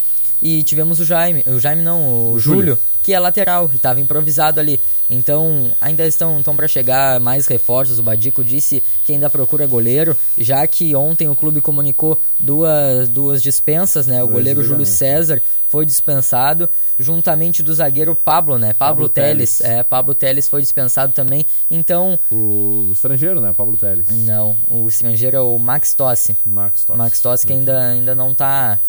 E 0.41 0.63
tivemos 0.63 0.99
o 0.99 1.05
Jaime, 1.05 1.43
o 1.45 1.59
Jaime 1.59 1.83
não, 1.83 2.01
o, 2.01 2.33
O 2.33 2.39
Júlio, 2.39 2.59
Júlio. 2.61 2.79
que 3.03 3.13
é 3.13 3.19
lateral, 3.19 3.69
e 3.73 3.77
tava 3.77 4.01
improvisado 4.01 4.59
ali. 4.59 4.79
Então, 5.13 5.71
ainda 5.81 6.07
estão, 6.07 6.39
estão 6.39 6.55
para 6.55 6.67
chegar 6.69 7.19
mais 7.19 7.45
reforços. 7.45 7.99
O 7.99 8.03
Badico 8.03 8.43
disse 8.43 8.81
que 9.03 9.11
ainda 9.11 9.29
procura 9.29 9.67
goleiro, 9.67 10.15
já 10.37 10.65
que 10.65 10.95
ontem 10.95 11.27
o 11.29 11.35
clube 11.35 11.59
comunicou 11.59 12.19
duas, 12.39 13.09
duas 13.09 13.43
dispensas, 13.43 14.07
né? 14.07 14.23
O 14.23 14.25
Dois 14.27 14.37
goleiro 14.37 14.63
Júlio. 14.63 14.85
César 14.85 15.41
foi 15.67 15.85
dispensado, 15.85 16.69
juntamente 16.97 17.61
do 17.61 17.73
zagueiro 17.73 18.15
Pablo, 18.15 18.57
né? 18.57 18.73
Pablo, 18.73 18.95
Pablo 19.03 19.09
Teles. 19.09 19.57
Teles. 19.57 19.77
É, 19.79 19.83
Pablo 19.83 20.13
Teles 20.13 20.47
foi 20.47 20.61
dispensado 20.61 21.11
também. 21.13 21.45
Então, 21.69 22.17
O 22.31 22.89
estrangeiro, 22.93 23.41
né? 23.41 23.53
Pablo 23.55 23.75
Teles. 23.77 24.07
não, 24.09 24.55
o 24.69 24.87
estrangeiro 24.87 25.35
é 25.37 25.41
o 25.41 25.57
Max 25.59 25.93
Tossi. 25.93 26.37
Max 26.45 26.85
Tossi. 26.85 26.97
Max 26.97 27.19
Tossi 27.19 27.45
que 27.47 27.53
ainda, 27.53 27.79
ainda 27.89 28.15
não 28.15 28.33
tá 28.33 28.79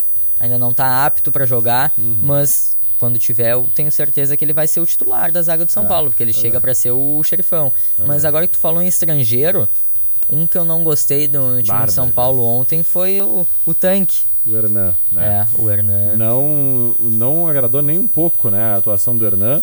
ainda 0.40 0.58
não 0.58 0.72
tá 0.74 1.04
apto 1.06 1.30
pra 1.30 1.46
jogar, 1.46 1.92
Uhum. 1.96 2.18
mas 2.22 2.76
quando 3.02 3.18
tiver, 3.18 3.50
eu 3.50 3.68
tenho 3.74 3.90
certeza 3.90 4.36
que 4.36 4.44
ele 4.44 4.52
vai 4.52 4.68
ser 4.68 4.78
o 4.78 4.86
titular 4.86 5.32
da 5.32 5.42
zaga 5.42 5.64
do 5.64 5.72
São 5.72 5.82
É, 5.82 5.86
Paulo, 5.88 6.10
porque 6.10 6.22
ele 6.22 6.30
é 6.30 6.34
chega 6.34 6.60
pra 6.60 6.72
ser 6.72 6.92
o 6.92 7.20
xerifão. 7.24 7.72
É 7.98 8.04
mas 8.04 8.24
agora 8.24 8.46
que 8.46 8.52
tu 8.52 8.60
falou 8.60 8.80
em 8.80 8.86
estrangeiro, 8.86 9.68
um 10.30 10.46
que 10.46 10.56
eu 10.56 10.64
não 10.64 10.84
gostei 10.84 11.26
do 11.26 11.40
time 11.56 11.64
Bárbaro, 11.64 11.88
de 11.88 11.94
São 11.94 12.06
né? 12.06 12.12
Paulo 12.14 12.44
ontem 12.44 12.84
foi 12.84 13.20
o, 13.20 13.44
o 13.66 13.74
Tanque. 13.74 14.20
O 14.46 14.54
Hernan, 14.54 14.94
né? 15.10 15.48
É, 15.50 15.60
o 15.60 15.68
Hernan. 15.68 16.14
Não, 16.16 16.94
não 17.00 17.48
agradou 17.48 17.82
nem 17.82 17.98
um 17.98 18.06
pouco, 18.06 18.50
né? 18.50 18.62
A 18.62 18.76
atuação 18.76 19.16
do 19.16 19.26
Hernan. 19.26 19.60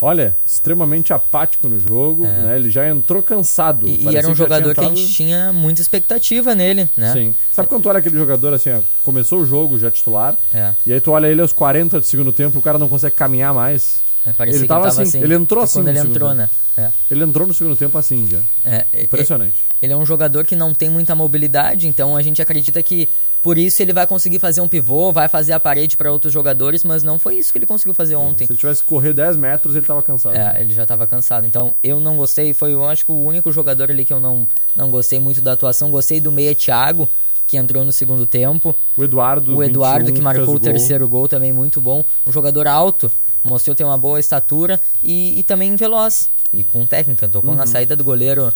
Olha, 0.00 0.36
extremamente 0.46 1.12
apático 1.12 1.68
no 1.68 1.78
jogo, 1.80 2.22
né? 2.24 2.54
Ele 2.56 2.70
já 2.70 2.88
entrou 2.88 3.20
cansado. 3.22 3.86
É. 3.88 3.90
E, 3.90 4.04
e 4.10 4.16
era 4.16 4.28
um 4.28 4.34
jogador 4.34 4.72
que 4.74 4.80
a 4.80 4.84
entrado- 4.84 4.96
gente 4.96 5.12
tinha 5.12 5.52
muita 5.52 5.80
expectativa 5.80 6.54
nele, 6.54 6.88
né? 6.96 7.12
Sim. 7.12 7.34
Sabe 7.50 7.68
quando 7.68 7.82
tu 7.82 7.88
olha 7.88 7.98
aquele 7.98 8.16
jogador 8.16 8.54
assim, 8.54 8.70
ó, 8.70 8.80
começou 9.04 9.40
o 9.40 9.46
jogo 9.46 9.78
já 9.78 9.90
titular, 9.90 10.36
É. 10.54 10.72
e 10.86 10.92
aí 10.92 11.00
tu 11.00 11.10
olha 11.10 11.26
ele 11.26 11.40
aos 11.40 11.52
40 11.52 11.98
do 11.98 12.06
segundo 12.06 12.32
tempo, 12.32 12.58
o 12.58 12.62
cara 12.62 12.78
não 12.78 12.88
consegue 12.88 13.16
caminhar 13.16 13.52
mais. 13.52 14.06
É, 14.26 14.32
parecia 14.32 14.58
Ele 14.58 14.58
que 14.58 14.62
ele 14.64 14.68
tava 14.68 14.88
tava 14.88 15.02
assim, 15.02 15.08
assim. 15.18 15.22
ele 15.24 15.34
entrou 15.34 15.62
assim 15.62 15.78
Quando 15.80 15.88
ele 15.88 15.98
entrou, 15.98 16.28
tempo. 16.30 16.34
né? 16.42 16.50
É. 16.76 16.90
Ele 17.10 17.24
entrou 17.24 17.46
no 17.46 17.54
segundo 17.54 17.76
tempo 17.76 17.96
assim 17.96 18.26
já. 18.28 18.40
É, 18.64 18.84
Impressionante. 19.04 19.54
Ele 19.80 19.92
é 19.92 19.96
um 19.96 20.04
jogador 20.04 20.44
que 20.44 20.56
não 20.56 20.74
tem 20.74 20.90
muita 20.90 21.14
mobilidade, 21.14 21.86
então 21.86 22.16
a 22.16 22.22
gente 22.22 22.42
acredita 22.42 22.82
que 22.82 23.08
por 23.40 23.56
isso 23.56 23.80
ele 23.80 23.92
vai 23.92 24.04
conseguir 24.06 24.40
fazer 24.40 24.60
um 24.60 24.66
pivô, 24.66 25.12
vai 25.12 25.28
fazer 25.28 25.52
a 25.52 25.60
parede 25.60 25.96
para 25.96 26.10
outros 26.10 26.32
jogadores, 26.32 26.82
mas 26.82 27.04
não 27.04 27.16
foi 27.18 27.36
isso 27.36 27.52
que 27.52 27.58
ele 27.58 27.66
conseguiu 27.66 27.94
fazer 27.94 28.16
ontem. 28.16 28.44
Se 28.46 28.52
ele 28.52 28.58
tivesse 28.58 28.82
que 28.82 28.88
correr 28.88 29.12
10 29.12 29.36
metros, 29.36 29.76
ele 29.76 29.86
tava 29.86 30.02
cansado. 30.02 30.34
É, 30.36 30.60
ele 30.60 30.74
já 30.74 30.82
estava 30.82 31.06
cansado. 31.06 31.46
Então 31.46 31.72
eu 31.82 32.00
não 32.00 32.16
gostei, 32.16 32.52
foi 32.52 32.72
eu 32.72 32.84
acho 32.84 33.06
que 33.06 33.12
o 33.12 33.20
único 33.24 33.52
jogador 33.52 33.88
ali 33.90 34.04
que 34.04 34.12
eu 34.12 34.18
não, 34.18 34.46
não 34.74 34.90
gostei 34.90 35.20
muito 35.20 35.40
da 35.40 35.52
atuação. 35.52 35.90
Gostei 35.92 36.20
do 36.20 36.32
meia 36.32 36.52
Thiago, 36.56 37.08
que 37.46 37.56
entrou 37.56 37.84
no 37.84 37.92
segundo 37.92 38.26
tempo. 38.26 38.76
O 38.96 39.04
Eduardo, 39.04 39.56
O 39.56 39.62
Eduardo 39.62 40.06
21, 40.06 40.14
que 40.16 40.20
marcou 40.20 40.44
o 40.44 40.46
gol. 40.48 40.60
terceiro 40.60 41.08
gol 41.08 41.28
também 41.28 41.52
muito 41.52 41.80
bom. 41.80 42.04
Um 42.26 42.32
jogador 42.32 42.66
alto, 42.66 43.08
mostrou 43.44 43.74
ter 43.74 43.84
uma 43.84 43.98
boa 43.98 44.18
estatura 44.20 44.80
e, 45.02 45.38
e 45.38 45.42
também 45.42 45.74
veloz. 45.76 46.30
E 46.52 46.64
com 46.64 46.86
técnica, 46.86 47.28
tocou 47.28 47.50
Uhum. 47.50 47.56
na 47.56 47.66
saída 47.66 47.94
do 47.94 48.02
goleiro 48.04 48.52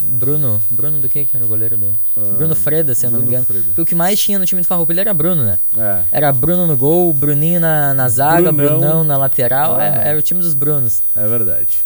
Bruno. 0.00 0.62
Bruno 0.70 0.98
do 0.98 1.08
que 1.08 1.24
que 1.24 1.36
era 1.36 1.44
o 1.44 1.48
goleiro 1.48 1.76
do. 1.78 1.92
Bruno 2.36 2.54
Freda, 2.54 2.94
se 2.94 3.06
eu 3.06 3.10
não 3.10 3.20
me 3.20 3.24
Ah, 3.24 3.28
engano. 3.28 3.44
Freda. 3.46 3.64
Porque 3.68 3.80
o 3.80 3.86
que 3.86 3.94
mais 3.94 4.20
tinha 4.20 4.38
no 4.38 4.44
time 4.44 4.60
do 4.60 4.66
Farroupilha 4.66 5.00
era 5.00 5.14
Bruno, 5.14 5.42
né? 5.44 5.58
É. 5.76 6.02
Era 6.12 6.32
Bruno 6.32 6.66
no 6.66 6.76
gol, 6.76 7.12
Bruninho 7.14 7.60
na, 7.60 7.94
na 7.94 8.08
zaga, 8.08 8.52
Brunão. 8.52 8.78
Brunão 8.78 9.04
na 9.04 9.16
lateral. 9.16 9.76
Ah. 9.76 9.84
é- 9.84 10.08
era 10.08 10.18
o 10.18 10.22
time 10.22 10.40
dos 10.40 10.52
Brunos. 10.54 11.02
É 11.14 11.26
verdade. 11.26 11.78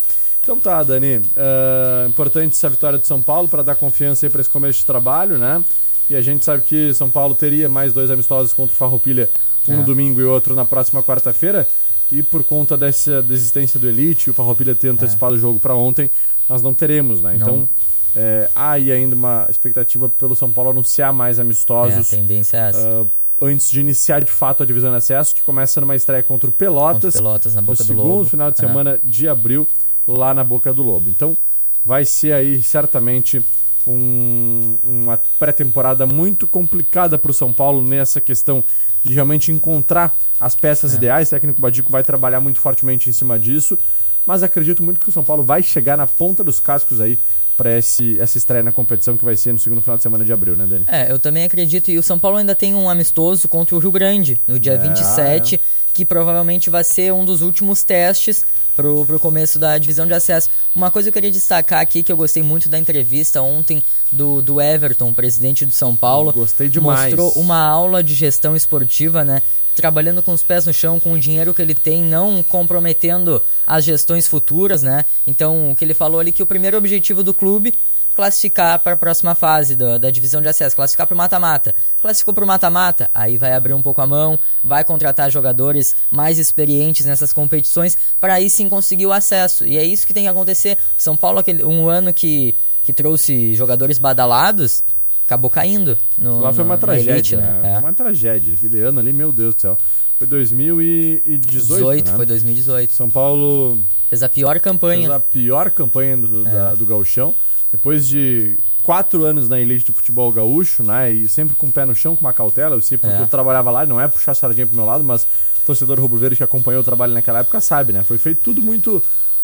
Então 0.43 0.59
tá, 0.59 0.83
Dani. 0.83 1.23
Ah, 1.37 2.07
importante 2.09 2.53
essa 2.57 2.69
vitória 2.69 2.99
de 2.99 3.07
São 3.07 3.23
Paulo 3.23 3.49
para 3.49 3.63
dar 3.63 3.77
confiança 3.77 4.27
aí 4.27 4.31
para 4.31 4.41
esse 4.41 4.51
começo 4.51 4.81
de 4.81 4.87
trabalho, 4.87 5.39
né? 5.39 5.63
E 6.09 6.17
a 6.17 6.23
gente 6.23 6.45
sabe 6.45 6.65
que 6.65 6.93
São 6.95 7.09
Paulo 7.09 7.35
teria 7.37 7.69
mais 7.69 7.93
dois 7.93 8.11
amistosos 8.11 8.53
contra 8.53 8.73
o 8.73 8.77
Farroupilha, 8.77 9.31
um 9.69 9.75
É. 9.75 9.77
no 9.77 9.85
domingo 9.85 10.21
e 10.21 10.25
outro 10.25 10.57
na 10.57 10.65
próxima 10.65 11.01
quarta-feira. 11.01 11.69
E 12.11 12.23
por 12.23 12.45
conta 12.45 12.77
dessa 12.77 13.23
desistência 13.23 13.79
do 13.79 13.89
Elite 13.89 14.31
o 14.31 14.35
Farroupilha 14.35 14.75
ter 14.75 14.89
antecipado 14.89 15.35
é. 15.35 15.37
o 15.37 15.41
jogo 15.41 15.61
para 15.61 15.75
ontem, 15.75 16.11
nós 16.49 16.63
não 16.63 16.75
teremos, 16.75 17.21
né? 17.21 17.37
Então, 17.37 17.69
é, 18.15 18.51
há 18.55 18.73
aí 18.73 18.91
ainda 18.91 19.15
uma 19.15 19.47
expectativa 19.49 20.09
pelo 20.09 20.35
São 20.35 20.53
Paulo 20.53 20.71
anunciar 20.71 21.13
mais 21.13 21.39
amistosos. 21.39 22.13
É, 22.13 22.17
a 22.17 22.19
tendência 22.19 22.57
é 22.57 22.69
essa. 22.71 22.89
Uh, 22.89 23.11
antes 23.41 23.71
de 23.71 23.81
iniciar 23.81 24.21
de 24.21 24.31
fato 24.31 24.63
a 24.63 24.67
divisão 24.67 24.91
de 24.91 24.97
acesso, 24.97 25.35
que 25.35 25.43
começa 25.43 25.81
numa 25.81 25.95
estreia 25.97 26.23
contra 26.23 26.51
o 26.51 26.53
Pelotas. 26.53 27.15
Contra 27.15 27.21
o 27.21 27.23
Pelotas 27.23 27.55
na 27.55 27.63
Boca 27.63 27.83
no 27.83 27.87
do 27.87 27.95
Lobo. 27.95 28.09
segundo 28.09 28.29
final 28.29 28.51
de 28.51 28.59
é. 28.59 28.67
semana 28.67 28.91
é. 28.95 29.01
de 29.03 29.29
abril, 29.29 29.69
lá 30.07 30.35
na 30.35 30.43
Boca 30.43 30.73
do 30.73 30.83
Lobo. 30.83 31.09
Então, 31.09 31.37
vai 31.85 32.05
ser 32.05 32.33
aí 32.33 32.63
certamente 32.63 33.45
um, 33.87 34.79
uma 34.83 35.21
pré-temporada 35.39 36.07
muito 36.07 36.47
complicada 36.47 37.19
para 37.19 37.31
o 37.31 37.35
São 37.35 37.53
Paulo 37.53 37.83
nessa 37.83 38.21
questão 38.21 38.65
de 39.03 39.15
realmente 39.15 39.51
encontrar 39.51 40.17
as 40.39 40.55
peças 40.55 40.93
é. 40.93 40.97
ideais. 40.97 41.29
O 41.29 41.31
técnico 41.31 41.61
Badico 41.61 41.91
vai 41.91 42.05
trabalhar 42.05 42.41
muito 42.41 42.61
fortemente 42.61 43.09
em 43.09 43.13
cima 43.13 43.39
disso. 43.39 43.79
Mas 44.27 44.43
acredito 44.43 44.83
muito 44.83 45.01
que 45.01 45.09
o 45.09 45.13
São 45.13 45.25
Paulo 45.25 45.43
vai 45.43 45.63
chegar 45.63 45.97
na 45.97 46.07
ponta 46.07 46.45
dos 46.45 46.61
cascos 46.61 47.01
aí 47.01 47.19
para 47.57 47.73
essa 47.73 48.39
estreia 48.39 48.63
na 48.63 48.73
competição 48.73 49.19
que 49.19 49.25
vai 49.25 49.37
ser 49.37 49.53
no 49.53 49.59
segundo 49.59 49.83
final 49.83 49.97
de 49.97 50.03
semana 50.03 50.25
de 50.25 50.33
abril, 50.33 50.57
né, 50.57 50.67
Dani? 50.67 50.85
É, 50.87 51.13
eu 51.13 51.19
também 51.19 51.45
acredito. 51.45 51.91
E 51.91 51.99
o 51.99 52.03
São 52.03 52.19
Paulo 52.19 52.39
ainda 52.39 52.55
tem 52.55 52.75
um 52.75 52.89
amistoso 52.89 53.49
contra 53.49 53.75
o 53.77 53.79
Rio 53.79 53.91
Grande 53.91 54.41
no 54.47 54.59
dia 54.59 54.73
é, 54.73 54.79
27, 54.79 55.57
é. 55.57 55.61
que 55.93 56.07
provavelmente 56.07 56.71
vai 56.71 56.83
ser 56.83 57.13
um 57.13 57.23
dos 57.23 57.43
últimos 57.43 57.85
testes 57.85 58.47
pro, 58.81 59.05
pro 59.05 59.21
começo 59.21 59.59
da 59.59 59.77
divisão 59.77 60.07
de 60.07 60.15
acesso. 60.15 60.49
Uma 60.75 60.91
coisa 60.91 61.07
que 61.07 61.11
eu 61.11 61.21
queria 61.21 61.31
destacar 61.31 61.81
aqui, 61.81 62.03
que 62.03 62.11
eu 62.11 62.17
gostei 62.17 62.43
muito 62.43 62.69
da 62.69 62.79
entrevista 62.79 63.43
ontem 63.43 63.83
do, 64.11 64.41
do 64.41 64.61
Everton, 64.61 65.13
presidente 65.13 65.67
do 65.67 65.73
São 65.73 65.95
Paulo. 65.95 66.33
Gostei 66.33 66.69
demais. 66.69 67.15
Mostrou 67.15 67.43
uma 67.43 67.59
aula 67.59 68.03
de 68.03 68.15
gestão 68.15 68.57
esportiva, 68.57 69.23
né? 69.23 69.43
Trabalhando 69.77 70.23
com 70.23 70.33
os 70.33 70.43
pés 70.43 70.67
no 70.67 70.73
chão, 70.73 70.99
com 70.99 71.13
o 71.13 71.19
dinheiro 71.19 71.53
que 71.53 71.61
ele 71.61 71.75
tem, 71.75 72.03
não 72.03 72.43
comprometendo 72.43 73.43
as 73.67 73.85
gestões 73.85 74.27
futuras, 74.27 74.83
né? 74.83 75.05
Então, 75.27 75.71
o 75.71 75.77
que 75.77 75.85
ele 75.85 75.95
falou 75.95 76.21
ali 76.21 76.33
que 76.33 76.43
o 76.43 76.47
primeiro 76.47 76.77
objetivo 76.77 77.23
do 77.23 77.35
clube 77.35 77.75
classificar 78.15 78.79
para 78.81 78.93
a 78.93 78.97
próxima 78.97 79.35
fase 79.35 79.77
da, 79.77 79.99
da 79.99 80.11
divisão 80.11 80.41
de 80.41 80.49
acesso, 80.49 80.77
classificar 80.77 81.07
para 81.07 81.15
o 81.15 81.17
mata-mata. 81.17 81.75
Classificou 82.01 82.35
para 82.35 82.45
o 82.45 82.47
mata-mata, 82.47 83.11
aí 83.15 83.39
vai 83.39 83.53
abrir 83.53 83.73
um 83.73 83.83
pouco 83.83 84.01
a 84.01 84.07
mão, 84.07 84.39
vai 84.63 84.85
contratar 84.85 85.31
jogadores 85.31 85.97
mais 86.11 86.39
experientes 86.39 87.07
nessas 87.07 87.33
competições 87.33 87.97
para 88.21 88.35
aí 88.35 88.51
sim 88.51 88.69
conseguir 88.69 89.07
o 89.07 89.13
acesso. 89.13 89.65
E 89.65 89.79
é 89.79 89.85
isso 89.85 90.07
que 90.07 90.15
tem 90.15 90.25
que 90.25 90.29
acontecer. 90.29 90.77
São 90.97 91.17
Paulo, 91.17 91.39
aquele, 91.39 91.65
um 91.65 91.89
ano 91.89 92.13
que, 92.13 92.55
que 92.85 92.93
trouxe 92.93 93.55
jogadores 93.55 93.99
badalados, 93.99 94.83
acabou 95.25 95.49
caindo. 95.49 95.97
No, 96.19 96.41
Lá 96.41 96.53
foi 96.53 96.65
uma 96.65 96.75
no, 96.75 96.81
tragédia, 96.81 97.13
elite, 97.13 97.37
né? 97.37 97.75
É. 97.77 97.79
Uma 97.79 97.93
tragédia. 97.93 98.55
Aquele 98.55 98.81
ano 98.81 99.01
ali, 99.01 99.13
meu 99.13 99.33
Deus 99.33 99.55
do 99.55 99.61
céu. 99.61 99.79
Foi 100.19 100.27
2018, 100.27 101.47
18, 101.47 102.11
né? 102.11 102.17
Foi 102.17 102.27
2018. 102.27 102.93
São 102.93 103.09
Paulo... 103.09 103.79
Fez 104.09 104.23
a 104.25 104.29
pior 104.29 104.59
campanha. 104.59 105.03
Fez 105.03 105.11
a 105.13 105.21
pior 105.21 105.71
campanha 105.71 106.17
do, 106.17 106.47
é. 106.47 106.51
da, 106.51 106.75
do 106.75 106.85
gauchão. 106.85 107.35
Depois 107.71 108.09
de 108.09 108.59
quatro 108.83 109.25
anos 109.25 109.49
na 109.49 109.61
elite 109.61 109.87
do 109.87 109.93
futebol 109.93 110.33
gaúcho, 110.33 110.83
né? 110.83 111.13
E 111.13 111.29
sempre 111.29 111.55
com 111.55 111.67
o 111.67 111.73
pé 111.73 111.85
no 111.85 111.95
chão, 111.95 112.17
com 112.17 112.23
uma 112.23 112.33
cautela. 112.33 112.75
Eu 112.75 112.81
sei 112.81 112.99
porque 112.99 113.15
é. 113.15 113.21
eu 113.21 113.27
trabalhava 113.27 113.71
lá, 113.71 113.87
não 113.87 114.01
é 114.01 114.09
puxar 114.09 114.33
a 114.33 114.35
sardinha 114.35 114.67
pro 114.67 114.77
meu 114.77 114.85
lado, 114.85 115.05
mas 115.05 115.25
o 115.25 115.67
torcedor 115.67 116.01
rubro-verde 116.01 116.37
que 116.37 116.43
acompanhou 116.43 116.81
o 116.81 116.85
trabalho 116.85 117.13
naquela 117.13 117.41
época 117.41 117.61
sabe, 117.61 117.93
né? 117.93 118.03
Foi 118.03 118.19
feito 118.19 118.41
tudo 118.43 118.63
muito. 118.63 119.03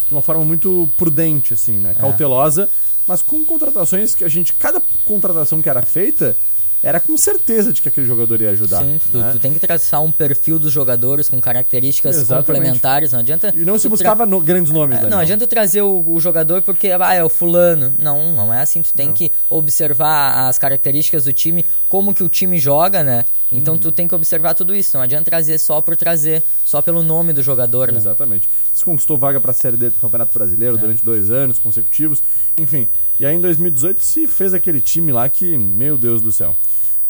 de 0.09 0.15
uma 0.15 0.23
forma 0.23 0.45
muito 0.45 0.89
prudente, 0.97 1.55
assim, 1.55 1.79
né? 1.79 1.93
É. 1.93 1.95
Cautelosa, 1.95 2.65
é. 2.65 2.69
mas 3.07 3.23
com 3.23 3.45
contratações 3.45 4.15
que 4.15 4.25
a 4.25 4.29
gente. 4.29 4.53
Cada 4.55 4.83
contratação 5.05 5.63
que 5.63 5.69
era 5.69 5.83
feita 5.83 6.37
era 6.83 7.01
com 7.01 7.17
certeza 7.17 7.73
de 7.73 7.83
que 7.83 7.89
aquele 7.89 8.07
jogador 8.07 8.41
ia 8.41 8.51
ajudar. 8.51 8.83
Sim, 8.83 8.99
tu, 9.11 9.19
né? 9.19 9.33
tu 9.33 9.39
tem 9.39 9.53
que 9.53 9.61
traçar 9.61 10.03
um 10.03 10.13
perfil 10.13 10.59
dos 10.59 10.73
jogadores 10.73 11.29
com 11.29 11.41
características 11.41 12.17
Exatamente. 12.17 12.47
complementares, 12.47 13.13
não 13.13 13.21
adianta... 13.21 13.53
E 13.55 13.65
não 13.65 13.79
se 13.79 13.89
buscava 13.89 14.25
tra... 14.25 14.27
no, 14.27 14.41
grandes 14.41 14.73
nomes, 14.73 15.01
né? 15.01 15.09
Não 15.09 15.19
adianta 15.19 15.47
trazer 15.47 15.83
o, 15.83 16.05
o, 16.07 16.21
jogador 16.21 16.63
porque, 16.63 16.89
ah, 16.89 17.15
é 17.15 17.25
o 17.25 17.29
fulano. 17.29 17.95
Não, 17.99 18.35
não 18.35 18.53
é 18.53 18.61
assim, 18.61 18.83
tu 18.83 18.93
tem 18.93 19.09
não. 19.09 19.15
que 19.15 19.33
observar 19.49 20.49
as 20.49 20.59
características 20.59 21.25
do 21.25 21.33
time, 21.33 21.65
como 21.89 22.15
que 22.15 22.23
o 22.23 22.29
time 22.29 22.59
joga, 22.59 23.03
né? 23.03 23.25
Então 23.51 23.75
hum. 23.75 23.79
tu 23.79 23.93
tem 23.93 24.09
que 24.09 24.15
observar 24.15 24.55
tudo 24.55 24.75
isso, 24.75 24.97
não 24.97 25.03
adianta 25.03 25.25
trazer 25.31 25.59
só 25.59 25.81
por 25.81 25.97
trazer, 25.97 26.43
só 26.65 26.83
pelo 26.83 27.03
nome 27.03 27.33
do 27.33 27.43
jogador, 27.43 27.93
né? 27.93 27.99
Exatamente. 27.99 28.49
Você 28.73 28.85
conquistou 28.85 29.17
vaga 29.17 29.41
para 29.41 29.53
a 29.53 29.55
Série 29.55 29.77
D 29.77 29.91
do 29.91 30.01
Campeonato 30.01 30.37
Brasileiro 30.37 30.77
é. 30.77 30.81
durante 30.81 31.05
dois 31.05 31.31
anos 31.31 31.59
consecutivos, 31.59 32.23
enfim. 32.59 32.89
E 33.21 33.25
aí 33.25 33.37
em 33.37 33.41
2018 33.41 34.03
se 34.03 34.27
fez 34.27 34.53
aquele 34.53 34.81
time 34.81 35.13
lá 35.13 35.29
que, 35.29 35.57
meu 35.57 35.97
Deus 35.97 36.21
do 36.21 36.33
céu. 36.33 36.57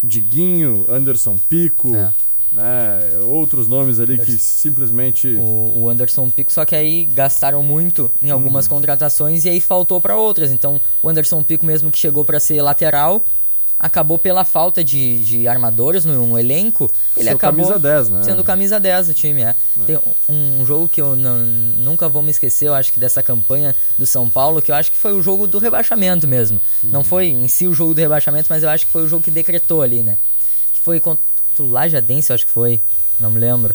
Diguinho, 0.02 0.84
Anderson 0.90 1.38
Pico, 1.48 1.96
é. 1.96 2.12
né? 2.52 3.18
Outros 3.22 3.66
nomes 3.66 3.98
ali 3.98 4.14
Anderson, 4.14 4.32
que 4.32 4.38
simplesmente. 4.38 5.28
O, 5.28 5.84
o, 5.84 5.88
Anderson 5.88 6.28
Pico, 6.28 6.52
só 6.52 6.66
que 6.66 6.76
aí 6.76 7.06
gastaram 7.06 7.62
muito 7.62 8.12
em 8.20 8.30
algumas 8.30 8.66
hum. 8.66 8.70
contratações 8.70 9.46
e 9.46 9.48
aí 9.48 9.60
faltou 9.60 10.02
para 10.02 10.14
outras. 10.16 10.50
Então 10.50 10.78
o 11.02 11.08
Anderson 11.08 11.42
Pico, 11.42 11.64
mesmo 11.64 11.90
que 11.90 11.98
chegou 11.98 12.26
para 12.26 12.38
ser 12.38 12.60
lateral, 12.60 13.24
acabou 13.78 14.18
pela 14.18 14.45
falta 14.45 14.83
de, 14.83 15.23
de 15.25 15.49
armadores 15.49 16.04
no 16.04 16.38
elenco, 16.38 16.90
ele 17.16 17.26
Seu 17.26 17.37
acabou 17.37 17.64
camisa 17.64 17.78
10, 17.78 18.09
né? 18.09 18.23
sendo 18.23 18.45
camisa 18.45 18.80
10 18.80 19.09
do 19.09 19.14
time. 19.14 19.42
É. 19.42 19.49
é. 19.49 19.85
Tem 19.87 19.99
um, 20.28 20.64
jogo 20.64 20.88
que 20.88 21.00
eu 21.00 21.14
não, 21.14 21.38
nunca 21.38 22.09
vou 22.09 22.23
me 22.23 22.30
esquecer, 22.30 22.68
eu 22.68 22.75
acho 22.75 22.92
que 22.92 22.99
dessa 22.99 23.23
campanha 23.23 23.75
do 23.99 24.06
São 24.06 24.28
Paulo, 24.30 24.62
que 24.62 24.71
eu 24.71 24.75
acho 24.75 24.90
que 24.90 24.97
foi 24.97 25.12
o 25.12 25.23
jogo 25.23 25.47
do 25.47 25.59
rebaixamento 25.59 26.26
mesmo. 26.26 26.61
Uhum. 26.83 26.90
Não 26.90 27.04
foi 27.04 27.26
em 27.26 27.49
si 27.49 27.66
o 27.66 27.75
jogo 27.75 27.95
do 27.95 28.00
rebaixamento, 28.00 28.47
mas 28.49 28.62
eu 28.62 28.71
acho 28.71 28.87
que 28.87 28.92
foi 28.92 29.04
o 29.04 29.09
jogo 29.09 29.23
que 29.23 29.30
decretou 29.30 29.83
ali, 29.83 30.02
né? 30.02 30.16
Que 30.73 30.80
foi 30.80 31.00
contra 31.00 31.23
o 31.59 31.68
Lajadense, 31.68 32.30
eu 32.30 32.35
acho 32.35 32.47
que 32.47 32.52
foi, 32.52 32.80
não 33.21 33.30
me 33.30 33.38
lembro 33.38 33.75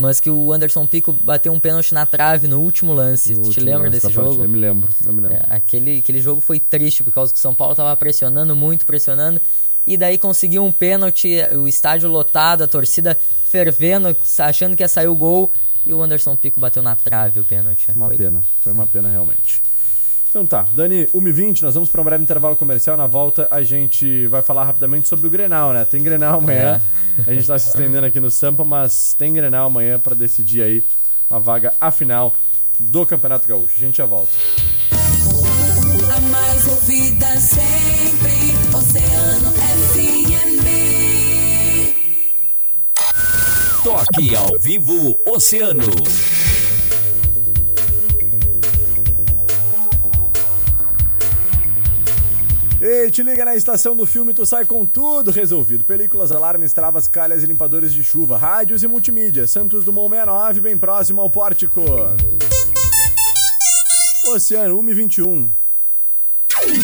mas 0.00 0.18
que 0.18 0.30
o 0.30 0.52
Anderson 0.52 0.86
Pico 0.86 1.12
bateu 1.12 1.52
um 1.52 1.60
pênalti 1.60 1.92
na 1.92 2.06
trave 2.06 2.48
no 2.48 2.60
último 2.60 2.92
lance. 2.92 3.34
No 3.34 3.42
tu 3.42 3.50
te 3.50 3.60
lembra 3.60 3.90
desse 3.90 4.10
jogo? 4.10 4.28
Partida. 4.28 4.44
Eu 4.44 4.48
me 4.48 4.58
lembro, 4.58 4.88
eu 5.04 5.12
me 5.12 5.20
lembro. 5.20 5.36
É, 5.36 5.46
aquele, 5.50 5.98
aquele 5.98 6.20
jogo 6.20 6.40
foi 6.40 6.58
triste 6.58 7.04
por 7.04 7.12
causa 7.12 7.32
que 7.32 7.38
o 7.38 7.42
São 7.42 7.54
Paulo 7.54 7.72
estava 7.72 7.94
pressionando 7.96 8.56
muito, 8.56 8.86
pressionando, 8.86 9.40
e 9.86 9.96
daí 9.96 10.16
conseguiu 10.16 10.64
um 10.64 10.72
pênalti, 10.72 11.36
o 11.54 11.68
estádio 11.68 12.08
lotado, 12.08 12.62
a 12.62 12.66
torcida 12.66 13.16
fervendo, 13.44 14.16
achando 14.38 14.76
que 14.76 14.82
ia 14.82 14.88
sair 14.88 15.08
o 15.08 15.14
gol, 15.14 15.52
e 15.84 15.92
o 15.92 16.02
Anderson 16.02 16.36
Pico 16.36 16.60
bateu 16.60 16.82
na 16.82 16.96
trave 16.96 17.40
o 17.40 17.44
pênalti. 17.44 17.86
Uma 17.94 18.06
foi... 18.06 18.16
pena, 18.16 18.44
foi 18.62 18.72
uma 18.72 18.86
pena 18.86 19.08
realmente. 19.08 19.62
Então 20.30 20.46
tá, 20.46 20.64
Dani, 20.72 21.06
1h20, 21.06 21.62
nós 21.62 21.74
vamos 21.74 21.88
para 21.88 22.00
um 22.00 22.04
breve 22.04 22.22
intervalo 22.22 22.54
comercial. 22.54 22.96
Na 22.96 23.08
volta 23.08 23.48
a 23.50 23.64
gente 23.64 24.28
vai 24.28 24.42
falar 24.42 24.62
rapidamente 24.62 25.08
sobre 25.08 25.26
o 25.26 25.30
Grenal, 25.30 25.72
né? 25.72 25.84
Tem 25.84 26.00
Grenal 26.00 26.38
amanhã. 26.38 26.80
É. 27.18 27.22
A 27.22 27.32
gente 27.32 27.40
está 27.40 27.58
se 27.58 27.68
estendendo 27.68 28.06
aqui 28.06 28.20
no 28.20 28.30
Sampa, 28.30 28.64
mas 28.64 29.12
tem 29.12 29.32
Grenal 29.32 29.66
amanhã 29.66 29.98
para 29.98 30.14
decidir 30.14 30.62
aí 30.62 30.84
uma 31.28 31.40
vaga 31.40 31.74
a 31.80 31.90
final 31.90 32.32
do 32.78 33.04
Campeonato 33.04 33.48
Gaúcho. 33.48 33.74
A 33.76 33.80
gente 33.80 33.96
já 33.96 34.06
volta. 34.06 34.30
A 36.14 36.20
mais 36.20 36.68
ouvida 36.68 37.26
sempre, 37.40 38.32
Oceano 38.72 39.50
FM. 39.50 40.60
Toque 43.82 44.36
ao 44.36 44.58
vivo, 44.60 45.18
Oceano. 45.26 45.90
Ei, 52.80 53.10
te 53.10 53.22
liga 53.22 53.44
na 53.44 53.54
estação 53.54 53.94
do 53.94 54.06
filme, 54.06 54.32
tu 54.32 54.46
sai 54.46 54.64
com 54.64 54.86
tudo 54.86 55.30
resolvido. 55.30 55.84
Películas, 55.84 56.32
alarmes, 56.32 56.72
travas, 56.72 57.06
calhas 57.06 57.42
e 57.42 57.46
limpadores 57.46 57.92
de 57.92 58.02
chuva, 58.02 58.38
rádios 58.38 58.82
e 58.82 58.88
multimídia. 58.88 59.46
Santos 59.46 59.84
Dumont 59.84 60.08
69, 60.08 60.60
bem 60.62 60.78
próximo 60.78 61.20
ao 61.20 61.28
pórtico. 61.28 61.84
Oceano 64.28 64.78
1 64.78 64.88
e 64.88 64.94
21. 64.94 65.52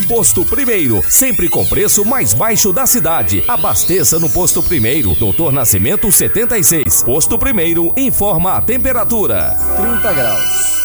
Posto 0.07 0.45
Primeiro, 0.45 1.03
sempre 1.11 1.49
com 1.49 1.65
preço 1.65 2.05
mais 2.05 2.35
baixo 2.35 2.75
da 2.75 2.87
cidade. 2.87 3.43
Abasteça 3.49 4.19
no 4.19 4.29
Posto 4.29 4.62
Primeiro, 4.62 5.15
Doutor 5.15 5.50
Nascimento 5.50 6.12
76. 6.12 7.03
Posto 7.05 7.38
Primeiro 7.38 7.93
informa 7.97 8.59
a 8.59 8.61
temperatura: 8.61 9.57
30 9.76 10.12
graus. 10.12 10.75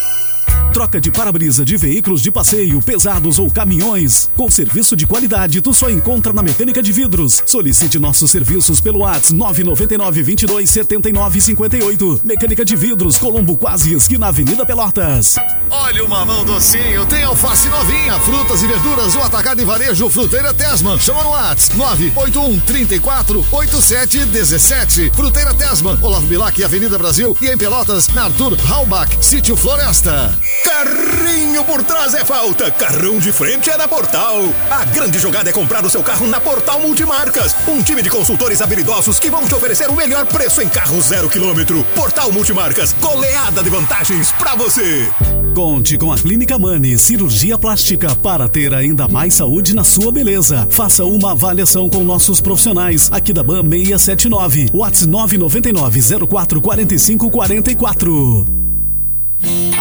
Troca 0.73 1.01
de 1.01 1.11
para-brisa 1.11 1.65
de 1.65 1.75
veículos 1.75 2.21
de 2.21 2.31
passeio, 2.31 2.81
pesados 2.81 3.37
ou 3.37 3.51
caminhões. 3.51 4.29
Com 4.37 4.49
serviço 4.49 4.95
de 4.95 5.05
qualidade, 5.05 5.59
tu 5.59 5.73
só 5.73 5.89
encontra 5.89 6.31
na 6.31 6.41
Mecânica 6.41 6.81
de 6.81 6.93
Vidros. 6.93 7.43
Solicite 7.45 7.99
nossos 7.99 8.31
serviços 8.31 8.79
pelo 8.79 8.99
WhatsApp 8.99 9.33
999 9.33 10.23
22 10.23 10.69
79 10.69 11.41
58. 11.41 12.21
Mecânica 12.23 12.63
de 12.63 12.75
Vidros, 12.77 13.17
Colombo 13.17 13.57
Quase, 13.57 13.93
esquina 13.93 14.27
Avenida 14.27 14.65
Pelotas. 14.65 15.35
Olha 15.69 16.05
o 16.05 16.09
mamão 16.09 16.45
docinho, 16.45 17.05
tem 17.05 17.23
alface 17.23 17.67
novinha, 17.67 18.17
frutas 18.19 18.63
e 18.63 18.67
verduras, 18.67 19.15
o 19.15 19.21
atacado 19.21 19.61
e 19.61 19.65
varejo 19.65 20.09
Fruteira 20.09 20.53
Tesman. 20.53 20.97
Chama 20.97 21.23
no 21.23 21.31
WhatsApp 21.31 21.77
981 21.77 22.59
34 22.61 23.45
87 23.51 24.25
17. 24.25 25.11
Fruteira 25.13 25.53
Tesman, 25.53 25.99
Olavo 26.01 26.27
Bilac, 26.27 26.63
Avenida 26.63 26.97
Brasil 26.97 27.35
e 27.41 27.47
em 27.47 27.57
Pelotas, 27.57 28.07
na 28.09 28.23
Arthur 28.25 28.57
Halbach, 28.69 29.17
Sítio 29.21 29.57
Floresta. 29.57 30.37
Carrinho 30.63 31.63
por 31.63 31.83
trás 31.83 32.13
é 32.13 32.23
falta, 32.23 32.69
carrão 32.71 33.19
de 33.19 33.31
frente 33.31 33.69
é 33.69 33.77
na 33.77 33.87
Portal. 33.87 34.41
A 34.69 34.85
grande 34.85 35.19
jogada 35.19 35.49
é 35.49 35.53
comprar 35.53 35.83
o 35.85 35.89
seu 35.89 36.03
carro 36.03 36.27
na 36.27 36.39
Portal 36.39 36.79
Multimarcas. 36.79 37.55
Um 37.67 37.81
time 37.81 38.01
de 38.01 38.09
consultores 38.09 38.61
habilidosos 38.61 39.19
que 39.19 39.29
vão 39.29 39.45
te 39.45 39.53
oferecer 39.53 39.89
o 39.89 39.95
melhor 39.95 40.25
preço 40.25 40.61
em 40.61 40.69
carro 40.69 41.01
zero 41.01 41.29
quilômetro. 41.29 41.83
Portal 41.95 42.31
Multimarcas, 42.31 42.93
goleada 42.93 43.63
de 43.63 43.69
vantagens 43.69 44.31
para 44.33 44.55
você. 44.55 45.11
Conte 45.53 45.97
com 45.97 46.13
a 46.13 46.17
Clínica 46.17 46.57
Mani 46.57 46.97
Cirurgia 46.97 47.57
Plástica 47.57 48.15
para 48.15 48.47
ter 48.47 48.73
ainda 48.73 49.07
mais 49.07 49.33
saúde 49.33 49.75
na 49.75 49.83
sua 49.83 50.11
beleza. 50.11 50.67
Faça 50.69 51.03
uma 51.03 51.31
avaliação 51.31 51.89
com 51.89 52.03
nossos 52.03 52.39
profissionais 52.39 53.09
aqui 53.11 53.33
da 53.33 53.43
BAM 53.43 53.63
679, 53.69 54.69
WhatsApp 54.73 55.07
999 55.07 56.27
04 56.27 56.61
45 56.61 57.29
44. 57.29 58.60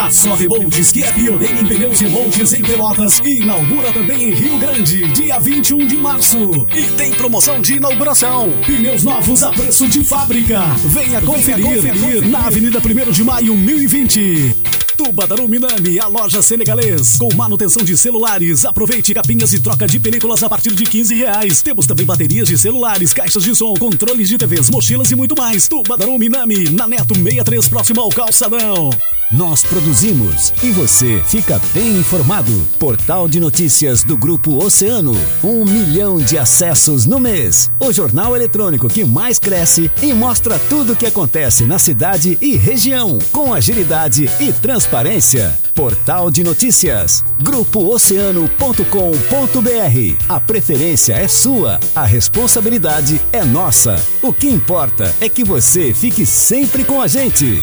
A 0.00 0.11
Só 0.11 0.35
Remontes, 0.35 0.90
que 0.90 1.02
é 1.02 1.12
pioneira 1.12 1.61
em 1.61 1.66
pneus 1.66 2.00
remontes 2.00 2.54
em 2.54 2.62
Pelotas, 2.62 3.19
inaugura 3.19 3.92
também 3.92 4.30
em 4.30 4.35
Rio 4.35 4.59
Grande, 4.59 5.12
dia 5.12 5.38
21 5.38 5.87
de 5.87 5.97
março. 5.99 6.38
E 6.75 6.85
tem 6.97 7.12
promoção 7.12 7.61
de 7.61 7.75
inauguração. 7.75 8.50
Pneus 8.64 9.02
novos 9.02 9.42
a 9.42 9.50
preço 9.50 9.87
de 9.87 10.02
fábrica. 10.02 10.59
Venha 10.87 11.21
conferir, 11.21 11.83
Venha 11.83 11.92
conferir 11.92 12.28
na 12.30 12.47
Avenida 12.47 12.78
1 12.78 13.11
de 13.11 13.23
Maio, 13.23 13.54
1020. 13.54 14.57
Tubadaru 14.97 15.47
Minami, 15.47 16.00
a 16.00 16.07
loja 16.07 16.40
senegalês. 16.40 17.19
Com 17.19 17.35
manutenção 17.35 17.85
de 17.85 17.95
celulares. 17.95 18.64
Aproveite 18.64 19.12
capinhas 19.12 19.52
e 19.52 19.61
troca 19.61 19.87
de 19.87 20.00
películas 20.00 20.42
a 20.42 20.49
partir 20.49 20.73
de 20.73 20.85
15 20.85 21.14
reais. 21.14 21.61
Temos 21.61 21.87
também 21.87 22.07
baterias 22.07 22.49
de 22.49 22.57
celulares, 22.57 23.12
caixas 23.12 23.42
de 23.42 23.54
som, 23.54 23.75
controles 23.75 24.30
de 24.30 24.38
TVs, 24.38 24.71
mochilas 24.71 25.11
e 25.11 25.14
muito 25.14 25.37
mais. 25.37 25.69
Tubadaru 25.69 26.19
Minami, 26.19 26.71
na 26.71 26.88
Neto 26.88 27.14
63, 27.14 27.69
próximo 27.69 28.00
ao 28.00 28.09
Calçadão. 28.09 28.88
Nós 29.30 29.62
produzimos 29.62 30.52
e 30.60 30.72
você 30.72 31.22
fica 31.25 31.60
bem 31.72 31.99
informado. 31.99 32.50
Portal 32.80 33.28
de 33.28 33.38
notícias 33.38 34.02
do 34.02 34.16
Grupo 34.16 34.56
Oceano. 34.56 35.16
Um 35.44 35.64
milhão 35.64 36.18
de 36.18 36.37
acessos 36.37 37.06
no 37.06 37.20
mês. 37.20 37.70
O 37.78 37.92
jornal 37.92 38.34
eletrônico 38.34 38.88
que 38.88 39.04
mais 39.04 39.38
cresce 39.38 39.88
e 40.02 40.12
mostra 40.12 40.58
tudo 40.58 40.94
o 40.94 40.96
que 40.96 41.06
acontece 41.06 41.64
na 41.64 41.78
cidade 41.78 42.37
e 42.40 42.56
região. 42.56 43.20
Com 43.30 43.54
agilidade 43.54 44.28
e 44.40 44.52
transparência. 44.52 45.56
Portal 45.76 46.28
de 46.28 46.42
notícias. 46.42 47.22
GrupoOceano.com.br. 47.40 50.25
A 50.28 50.40
preferência 50.40 51.12
é 51.12 51.28
sua. 51.28 51.78
A 51.94 52.04
responsabilidade 52.04 53.20
é 53.32 53.44
nossa. 53.44 54.04
O 54.20 54.32
que 54.32 54.49
importa 54.49 55.14
é 55.20 55.28
que 55.28 55.44
você 55.44 55.94
fique 55.94 56.26
sempre 56.26 56.82
com 56.82 57.00
a 57.00 57.06
gente. 57.06 57.62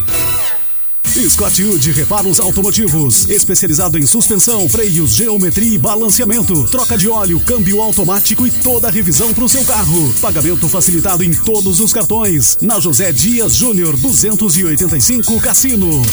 Scott 1.26 1.64
Hood 1.64 1.92
Reparos 1.94 2.40
Automotivos, 2.40 3.28
especializado 3.28 3.98
em 3.98 4.06
suspensão, 4.06 4.70
freios, 4.70 5.16
geometria 5.16 5.74
e 5.74 5.78
balanceamento, 5.78 6.70
troca 6.70 6.96
de 6.96 7.10
óleo, 7.10 7.40
câmbio 7.40 7.82
automático 7.82 8.46
e 8.46 8.52
toda 8.52 8.88
a 8.88 8.92
revisão 8.92 9.34
para 9.34 9.44
o 9.44 9.50
seu 9.50 9.66
carro. 9.66 10.14
Pagamento 10.22 10.70
facilitado 10.70 11.24
em 11.24 11.34
todos 11.34 11.80
os 11.80 11.92
cartões. 11.92 12.58
Na 12.62 12.80
José 12.80 13.12
Dias 13.12 13.56
Júnior 13.56 13.98
285 13.98 15.42
Cassino. 15.42 16.04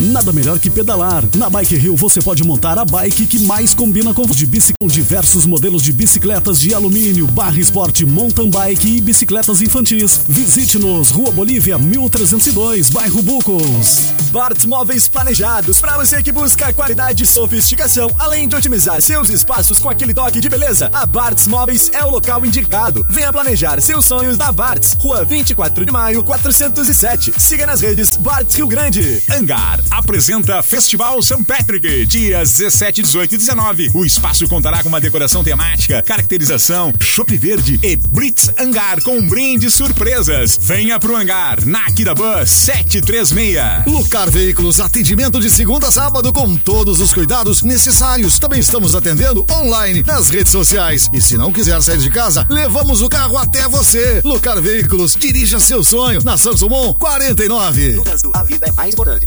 Nada 0.00 0.32
melhor 0.32 0.60
que 0.60 0.70
pedalar. 0.70 1.24
Na 1.34 1.50
Bike 1.50 1.74
Hill 1.74 1.96
você 1.96 2.22
pode 2.22 2.44
montar 2.44 2.78
a 2.78 2.84
bike 2.84 3.26
que 3.26 3.40
mais 3.40 3.74
combina 3.74 4.14
com 4.14 4.22
de 4.26 4.46
bicicleta. 4.46 4.94
Diversos 4.94 5.44
modelos 5.44 5.82
de 5.82 5.92
bicicletas 5.92 6.60
de 6.60 6.72
alumínio, 6.72 7.26
barra 7.26 7.58
esporte, 7.58 8.06
mountain 8.06 8.48
bike 8.48 8.96
e 8.96 9.00
bicicletas 9.00 9.60
infantis. 9.60 10.20
Visite-nos, 10.28 11.10
Rua 11.10 11.32
Bolívia 11.32 11.78
1302, 11.78 12.90
bairro 12.90 13.22
Bucos. 13.22 14.12
Bart's 14.30 14.66
Móveis 14.66 15.08
Planejados, 15.08 15.80
para 15.80 15.96
você 15.96 16.22
que 16.22 16.30
busca 16.30 16.72
qualidade 16.72 17.24
e 17.24 17.26
sofisticação, 17.26 18.10
além 18.18 18.46
de 18.46 18.54
otimizar 18.54 19.00
seus 19.00 19.30
espaços 19.30 19.78
com 19.78 19.88
aquele 19.88 20.12
toque 20.12 20.38
de 20.38 20.48
beleza, 20.48 20.90
a 20.92 21.06
Bart's 21.06 21.46
Móveis 21.46 21.90
é 21.92 22.04
o 22.04 22.10
local 22.10 22.44
indicado. 22.44 23.04
Venha 23.08 23.32
planejar 23.32 23.80
seus 23.80 24.04
sonhos 24.04 24.36
na 24.36 24.52
Bart's, 24.52 24.94
Rua 24.98 25.24
24 25.24 25.84
de 25.84 25.90
Maio, 25.90 26.22
407. 26.22 27.32
Siga 27.38 27.66
nas 27.66 27.80
redes 27.80 28.16
Bart's 28.16 28.54
Rio 28.54 28.68
Grande. 28.68 29.22
Angar 29.30 29.80
apresenta 29.90 30.62
Festival 30.62 31.20
St. 31.22 31.44
Patrick, 31.44 32.06
dias 32.06 32.52
17, 32.52 33.02
18 33.02 33.34
e 33.34 33.38
19. 33.38 33.90
O 33.94 34.04
espaço 34.04 34.46
contará 34.48 34.82
com 34.82 34.88
uma 34.88 35.00
decoração 35.00 35.42
temática, 35.42 36.02
caracterização, 36.02 36.92
chopp 37.00 37.36
verde 37.36 37.78
e 37.82 37.96
Brits 37.96 38.50
Angar 38.58 39.02
com 39.02 39.26
brindes 39.26 39.74
surpresas. 39.74 40.58
Venha 40.60 40.98
pro 40.98 41.16
Angar, 41.16 41.64
na 41.64 41.86
Akira 41.86 42.14
Bus 42.14 42.50
736. 42.50 43.86
Lucar 43.86 44.30
Veículos, 44.30 44.80
atendimento 44.80 45.40
de 45.40 45.50
segunda 45.50 45.88
a 45.88 45.90
sábado 45.90 46.32
com 46.32 46.56
todos 46.56 47.00
os 47.00 47.12
cuidados 47.12 47.62
necessários. 47.62 48.38
Também 48.38 48.60
estamos 48.60 48.94
atendendo 48.94 49.46
online 49.50 50.02
nas 50.06 50.28
redes 50.28 50.52
sociais. 50.52 51.08
E 51.12 51.20
se 51.20 51.36
não 51.36 51.52
quiser 51.52 51.80
sair 51.82 51.98
de 51.98 52.10
casa, 52.10 52.46
levamos 52.48 53.02
o 53.02 53.08
carro 53.08 53.36
até 53.36 53.68
você. 53.68 54.20
Lucar 54.24 54.60
Veículos, 54.60 55.14
dirija 55.14 55.60
seu 55.60 55.82
sonho 55.82 56.22
na 56.22 56.36
Sansomon 56.36 56.94
49. 56.94 57.92
No 57.92 58.04
trânsito, 58.04 58.30
a 58.34 58.42
vida 58.42 58.66
é 58.66 58.72
mais 58.72 58.92
importante. 58.92 59.26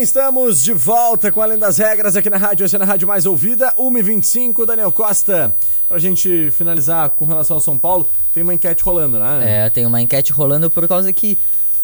Bem, 0.00 0.04
estamos 0.04 0.62
de 0.64 0.72
volta 0.72 1.30
com 1.30 1.42
Além 1.42 1.58
das 1.58 1.76
Regras 1.78 2.16
aqui 2.16 2.30
na 2.30 2.38
Rádio, 2.38 2.64
essa 2.64 2.76
é 2.78 2.82
a 2.82 2.84
Rádio 2.84 3.06
Mais 3.06 3.26
Ouvida, 3.26 3.72
1h25, 3.76 4.64
Daniel 4.64 4.90
Costa. 4.90 5.54
Pra 5.88 5.98
gente 5.98 6.50
finalizar 6.52 7.10
com 7.10 7.26
relação 7.26 7.56
ao 7.56 7.60
São 7.60 7.76
Paulo, 7.78 8.08
tem 8.32 8.42
uma 8.42 8.54
enquete 8.54 8.82
rolando, 8.82 9.18
né? 9.18 9.66
É, 9.66 9.70
tem 9.70 9.84
uma 9.84 10.00
enquete 10.00 10.32
rolando 10.32 10.70
por 10.70 10.88
causa 10.88 11.12
que, 11.12 11.36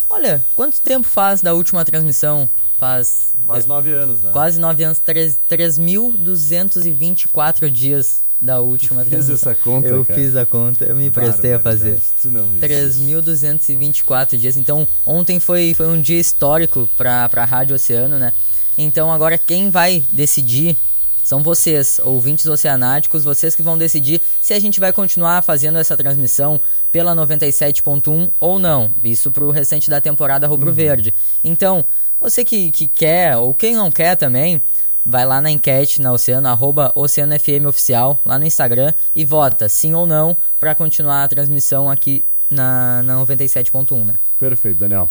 olha, 0.08 0.42
quanto 0.54 0.80
tempo 0.80 1.06
faz 1.06 1.42
da 1.42 1.52
última 1.52 1.84
transmissão? 1.84 2.48
Faz 2.78 3.34
Quase 3.46 3.68
nove 3.68 3.92
anos, 3.92 4.22
né? 4.22 4.30
quase 4.32 4.58
nove 4.60 4.82
anos, 4.84 4.98
três- 4.98 5.38
3.224 5.50 7.68
dias 7.70 8.20
da 8.40 8.60
última 8.60 9.02
Fez 9.02 9.10
transmissão. 9.10 9.52
essa 9.52 9.60
conta, 9.62 9.88
Eu 9.88 10.04
cara? 10.04 10.18
fiz 10.20 10.36
a 10.36 10.44
conta, 10.46 10.84
eu 10.84 10.94
me 10.96 11.10
prestei 11.10 11.54
a 11.54 11.58
fazer. 11.58 12.00
Tu 12.20 12.30
não 12.30 12.44
existe. 12.54 12.66
3.224 12.68 14.36
dias. 14.36 14.56
Então, 14.56 14.86
ontem 15.04 15.40
foi, 15.40 15.74
foi 15.74 15.86
um 15.86 16.00
dia 16.00 16.20
histórico 16.20 16.88
para 16.96 17.28
a 17.34 17.44
Rádio 17.44 17.76
Oceano, 17.76 18.18
né? 18.18 18.32
Então, 18.78 19.10
agora 19.10 19.38
quem 19.38 19.70
vai 19.70 20.04
decidir 20.12 20.76
são 21.24 21.42
vocês, 21.42 22.00
ouvintes 22.04 22.46
oceanáticos, 22.46 23.24
vocês 23.24 23.54
que 23.56 23.62
vão 23.62 23.76
decidir 23.76 24.20
se 24.40 24.54
a 24.54 24.60
gente 24.60 24.78
vai 24.78 24.92
continuar 24.92 25.42
fazendo 25.42 25.76
essa 25.76 25.96
transmissão 25.96 26.60
pela 26.92 27.16
97.1 27.16 28.30
ou 28.38 28.58
não. 28.60 28.92
Isso 29.02 29.32
pro 29.32 29.50
restante 29.50 29.90
da 29.90 30.00
temporada 30.00 30.46
rubro-verde. 30.46 31.12
Então, 31.42 31.84
você 32.20 32.44
que, 32.44 32.70
que 32.70 32.86
quer, 32.86 33.36
ou 33.36 33.52
quem 33.52 33.74
não 33.74 33.90
quer 33.90 34.14
também, 34.16 34.62
vai 35.06 35.24
lá 35.24 35.40
na 35.40 35.50
enquete 35.50 36.02
na 36.02 36.12
Oceano, 36.12 36.48
arroba 36.48 36.90
Oceano 36.96 37.38
FM 37.38 37.66
Oficial, 37.68 38.18
lá 38.26 38.38
no 38.38 38.44
Instagram, 38.44 38.92
e 39.14 39.24
vota 39.24 39.68
sim 39.68 39.94
ou 39.94 40.04
não 40.06 40.36
para 40.58 40.74
continuar 40.74 41.22
a 41.24 41.28
transmissão 41.28 41.88
aqui 41.88 42.24
na, 42.50 43.02
na 43.04 43.14
97.1, 43.24 44.04
né? 44.04 44.14
Perfeito, 44.38 44.78
Daniel. 44.80 45.08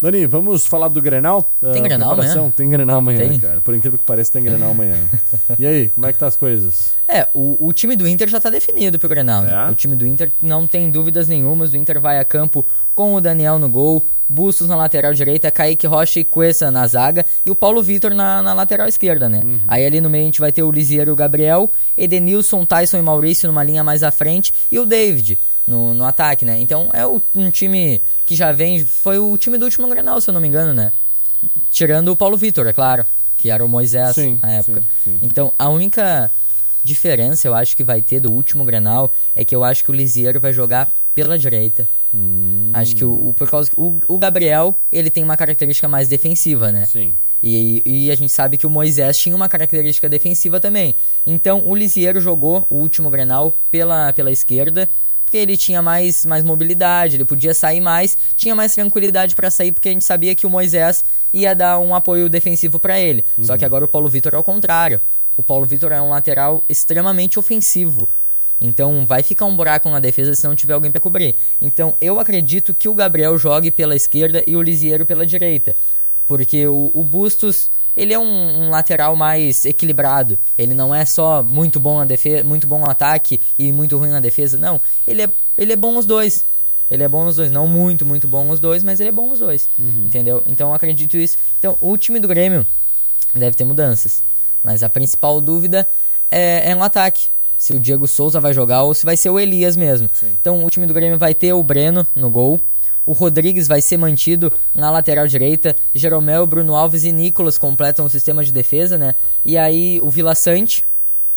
Dani, 0.00 0.26
vamos 0.26 0.66
falar 0.66 0.88
do 0.88 1.00
Grenal? 1.00 1.50
Tem 1.60 1.70
Ah, 1.80 1.84
Grenal 1.84 2.08
preparação? 2.10 2.38
amanhã? 2.40 2.52
Tem 2.54 2.68
Grenal 2.68 2.98
amanhã, 2.98 3.18
Tem? 3.28 3.40
cara. 3.40 3.60
Por 3.62 3.74
incrível 3.74 3.98
que 3.98 4.04
pareça, 4.04 4.32
tem 4.32 4.42
Grenal 4.42 4.72
amanhã. 4.72 4.96
e 5.58 5.66
aí, 5.66 5.88
como 5.88 6.04
é 6.04 6.12
que 6.12 6.18
tá 6.18 6.26
as 6.26 6.36
coisas? 6.36 6.92
É, 7.08 7.26
o, 7.32 7.68
o 7.68 7.72
time 7.72 7.96
do 7.96 8.06
Inter 8.06 8.28
já 8.28 8.38
tá 8.38 8.50
definido 8.50 8.98
pro 8.98 9.08
Grenal. 9.08 9.42
né? 9.42 9.66
É? 9.66 9.70
O 9.70 9.74
time 9.74 9.96
do 9.96 10.06
Inter 10.06 10.30
não 10.42 10.66
tem 10.66 10.90
dúvidas 10.90 11.26
nenhumas. 11.26 11.72
O 11.72 11.76
Inter 11.76 11.98
vai 12.00 12.18
a 12.18 12.24
campo 12.24 12.66
com 12.94 13.14
o 13.14 13.20
Daniel 13.20 13.58
no 13.58 13.68
gol, 13.68 14.04
Bustos 14.28 14.66
na 14.68 14.74
lateral 14.76 15.12
direita, 15.12 15.50
Kaique 15.50 15.86
Rocha 15.86 16.18
e 16.20 16.24
Cuesta 16.24 16.70
na 16.70 16.86
zaga 16.86 17.26
e 17.44 17.50
o 17.50 17.54
Paulo 17.54 17.82
Vitor 17.82 18.14
na, 18.14 18.42
na 18.42 18.54
lateral 18.54 18.88
esquerda, 18.88 19.28
né? 19.28 19.42
Uhum. 19.44 19.60
Aí 19.68 19.84
ali 19.84 20.00
no 20.00 20.08
meio 20.08 20.22
a 20.24 20.26
gente 20.26 20.40
vai 20.40 20.50
ter 20.50 20.62
o 20.62 20.70
Lisieiro 20.70 21.10
e 21.10 21.12
o 21.12 21.16
Gabriel, 21.16 21.70
Edenilson, 21.96 22.64
Tyson 22.64 22.98
e 22.98 23.02
Maurício 23.02 23.46
numa 23.46 23.62
linha 23.62 23.84
mais 23.84 24.02
à 24.02 24.10
frente 24.10 24.52
e 24.72 24.78
o 24.78 24.86
David 24.86 25.38
no, 25.66 25.92
no 25.94 26.04
ataque, 26.04 26.44
né? 26.44 26.58
Então 26.60 26.88
é 26.92 27.06
o- 27.06 27.20
um 27.34 27.50
time 27.50 28.00
que 28.26 28.34
já 28.34 28.50
vem. 28.52 28.84
Foi 28.84 29.18
o 29.18 29.36
time 29.36 29.58
do 29.58 29.64
último 29.66 29.86
Grenal, 29.88 30.20
se 30.20 30.28
eu 30.30 30.34
não 30.34 30.40
me 30.40 30.48
engano, 30.48 30.72
né? 30.72 30.90
Tirando 31.70 32.08
o 32.08 32.16
Paulo 32.16 32.36
Vitor, 32.36 32.66
é 32.66 32.72
claro, 32.72 33.04
que 33.38 33.50
era 33.50 33.64
o 33.64 33.68
Moisés 33.68 34.14
Sim, 34.14 34.38
na 34.42 34.52
época. 34.52 34.80
sim, 34.80 34.86
sim. 35.12 35.18
Então, 35.20 35.52
a 35.58 35.68
única 35.68 36.30
diferença 36.82 37.46
eu 37.48 37.54
acho 37.54 37.76
que 37.76 37.84
vai 37.84 38.00
ter 38.02 38.20
do 38.20 38.30
último 38.32 38.64
Grenal 38.64 39.12
é 39.34 39.44
que 39.44 39.54
eu 39.54 39.62
acho 39.64 39.84
que 39.84 39.90
o 39.90 39.94
Lisieiro 39.94 40.40
vai 40.40 40.52
jogar 40.52 40.90
pela 41.14 41.38
direita. 41.38 41.86
Hum. 42.14 42.70
Acho 42.72 42.94
que 42.94 43.04
o, 43.04 43.28
o- 43.30 43.34
por 43.34 43.50
causa 43.50 43.70
o, 43.76 43.98
o 44.06 44.18
Gabriel, 44.18 44.78
ele 44.92 45.10
tem 45.10 45.24
uma 45.24 45.36
característica 45.36 45.88
mais 45.88 46.06
defensiva, 46.08 46.70
né? 46.70 46.86
Sim. 46.86 47.12
E, 47.42 47.82
e 47.84 48.10
a 48.10 48.14
gente 48.14 48.32
sabe 48.32 48.56
que 48.56 48.66
o 48.66 48.70
Moisés 48.70 49.18
tinha 49.18 49.34
uma 49.36 49.48
característica 49.48 50.08
defensiva 50.08 50.58
também. 50.60 50.94
Então 51.26 51.62
o 51.66 51.74
Lisieiro 51.74 52.20
jogou 52.20 52.66
o 52.70 52.76
último 52.76 53.10
Grenal 53.10 53.54
pela, 53.70 54.12
pela 54.14 54.30
esquerda, 54.30 54.88
porque 55.24 55.36
ele 55.36 55.56
tinha 55.56 55.82
mais, 55.82 56.24
mais 56.24 56.42
mobilidade, 56.44 57.16
ele 57.16 57.24
podia 57.24 57.52
sair 57.52 57.80
mais, 57.80 58.16
tinha 58.36 58.54
mais 58.54 58.74
tranquilidade 58.74 59.34
para 59.34 59.50
sair, 59.50 59.72
porque 59.72 59.88
a 59.88 59.92
gente 59.92 60.04
sabia 60.04 60.34
que 60.34 60.46
o 60.46 60.50
Moisés 60.50 61.04
ia 61.34 61.54
dar 61.54 61.78
um 61.80 61.94
apoio 61.94 62.30
defensivo 62.30 62.78
para 62.78 62.98
ele. 62.98 63.24
Só 63.42 63.58
que 63.58 63.64
agora 63.64 63.84
o 63.84 63.88
Paulo 63.88 64.08
Vitor 64.08 64.32
é 64.34 64.38
o 64.38 64.42
contrário. 64.44 65.00
O 65.36 65.42
Paulo 65.42 65.66
Vitor 65.66 65.90
é 65.92 66.00
um 66.00 66.10
lateral 66.10 66.64
extremamente 66.68 67.38
ofensivo. 67.38 68.08
Então 68.64 69.04
vai 69.04 69.22
ficar 69.22 69.44
um 69.44 69.54
buraco 69.54 69.90
na 69.90 70.00
defesa 70.00 70.34
se 70.34 70.46
não 70.46 70.56
tiver 70.56 70.72
alguém 70.72 70.90
para 70.90 71.00
cobrir. 71.00 71.36
Então 71.60 71.94
eu 72.00 72.18
acredito 72.18 72.74
que 72.74 72.88
o 72.88 72.94
Gabriel 72.94 73.36
jogue 73.36 73.70
pela 73.70 73.94
esquerda 73.94 74.42
e 74.46 74.56
o 74.56 74.62
Lisieiro 74.62 75.04
pela 75.04 75.26
direita. 75.26 75.76
Porque 76.26 76.66
o, 76.66 76.90
o 76.94 77.04
Bustos, 77.04 77.70
ele 77.94 78.14
é 78.14 78.18
um, 78.18 78.62
um 78.62 78.70
lateral 78.70 79.14
mais 79.14 79.66
equilibrado. 79.66 80.38
Ele 80.56 80.72
não 80.72 80.94
é 80.94 81.04
só 81.04 81.42
muito 81.42 81.78
bom 81.78 81.98
na 81.98 82.06
defesa, 82.06 82.42
muito 82.42 82.66
bom 82.66 82.78
no 82.78 82.88
ataque 82.88 83.38
e 83.58 83.70
muito 83.70 83.98
ruim 83.98 84.08
na 84.10 84.20
defesa. 84.20 84.56
Não, 84.56 84.80
ele 85.06 85.22
é, 85.22 85.30
ele 85.58 85.72
é 85.74 85.76
bom 85.76 85.98
os 85.98 86.06
dois. 86.06 86.44
Ele 86.90 87.02
é 87.02 87.08
bom 87.08 87.26
os 87.26 87.36
dois, 87.36 87.50
não 87.50 87.66
muito, 87.66 88.06
muito 88.06 88.26
bom 88.26 88.48
os 88.48 88.60
dois, 88.60 88.82
mas 88.82 89.00
ele 89.00 89.08
é 89.10 89.12
bom 89.12 89.30
os 89.30 89.38
dois. 89.38 89.68
Entendeu? 90.06 90.42
Então 90.46 90.68
eu 90.68 90.74
acredito 90.74 91.16
isso. 91.16 91.36
Então, 91.58 91.76
o 91.80 91.96
time 91.96 92.20
do 92.20 92.28
Grêmio 92.28 92.66
deve 93.34 93.56
ter 93.56 93.64
mudanças. 93.64 94.22
Mas 94.62 94.82
a 94.82 94.88
principal 94.88 95.40
dúvida 95.40 95.86
é, 96.30 96.70
é 96.70 96.74
no 96.74 96.82
ataque. 96.82 97.28
Se 97.58 97.72
o 97.74 97.80
Diego 97.80 98.06
Souza 98.06 98.40
vai 98.40 98.52
jogar 98.52 98.82
ou 98.82 98.92
se 98.94 99.04
vai 99.04 99.16
ser 99.16 99.30
o 99.30 99.38
Elias 99.40 99.76
mesmo. 99.76 100.08
Então 100.40 100.64
o 100.64 100.70
time 100.70 100.86
do 100.86 100.94
Grêmio 100.94 101.18
vai 101.18 101.34
ter 101.34 101.52
o 101.52 101.62
Breno 101.62 102.06
no 102.14 102.28
gol. 102.30 102.60
O 103.06 103.12
Rodrigues 103.12 103.68
vai 103.68 103.80
ser 103.82 103.96
mantido 103.98 104.52
na 104.74 104.90
lateral 104.90 105.26
direita. 105.26 105.76
Jeromel, 105.94 106.46
Bruno 106.46 106.74
Alves 106.74 107.04
e 107.04 107.12
Nicolas 107.12 107.58
completam 107.58 108.06
o 108.06 108.10
sistema 108.10 108.42
de 108.42 108.50
defesa, 108.52 108.96
né? 108.96 109.14
E 109.44 109.58
aí 109.58 110.00
o 110.02 110.08
Vila 110.08 110.34
Sante, 110.34 110.82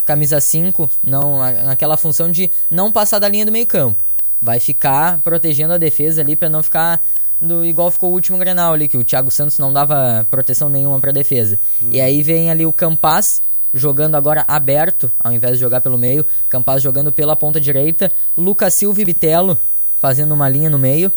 camisa 0.04 0.40
5, 0.40 0.90
não, 1.04 1.38
na- 1.38 1.52
naquela 1.64 1.96
função 1.96 2.30
de 2.30 2.50
não 2.70 2.90
passar 2.90 3.18
da 3.18 3.28
linha 3.28 3.44
do 3.44 3.52
meio 3.52 3.66
campo. 3.66 4.02
Vai 4.40 4.58
ficar 4.60 5.18
protegendo 5.20 5.74
a 5.74 5.78
defesa 5.78 6.22
ali 6.22 6.34
para 6.36 6.48
não 6.48 6.62
ficar 6.62 7.04
do, 7.40 7.64
igual 7.64 7.90
ficou 7.90 8.10
o 8.10 8.12
último 8.14 8.38
Grenal 8.38 8.72
ali, 8.72 8.88
que 8.88 8.96
o 8.96 9.04
Thiago 9.04 9.30
Santos 9.30 9.58
não 9.58 9.72
dava 9.72 10.26
proteção 10.30 10.68
nenhuma 10.70 10.98
para 10.98 11.12
defesa. 11.12 11.58
E 11.90 12.00
aí 12.00 12.22
vem 12.22 12.50
ali 12.50 12.64
o 12.64 12.72
Campas 12.72 13.42
jogando 13.72 14.14
agora 14.14 14.44
aberto, 14.48 15.10
ao 15.18 15.32
invés 15.32 15.54
de 15.54 15.60
jogar 15.60 15.80
pelo 15.80 15.98
meio. 15.98 16.24
Campas 16.48 16.82
jogando 16.82 17.12
pela 17.12 17.36
ponta 17.36 17.60
direita. 17.60 18.10
Lucas 18.36 18.74
Silva 18.74 19.00
e 19.00 19.04
Bitelo 19.04 19.58
fazendo 19.98 20.32
uma 20.32 20.48
linha 20.48 20.70
no 20.70 20.78
meio. 20.78 21.12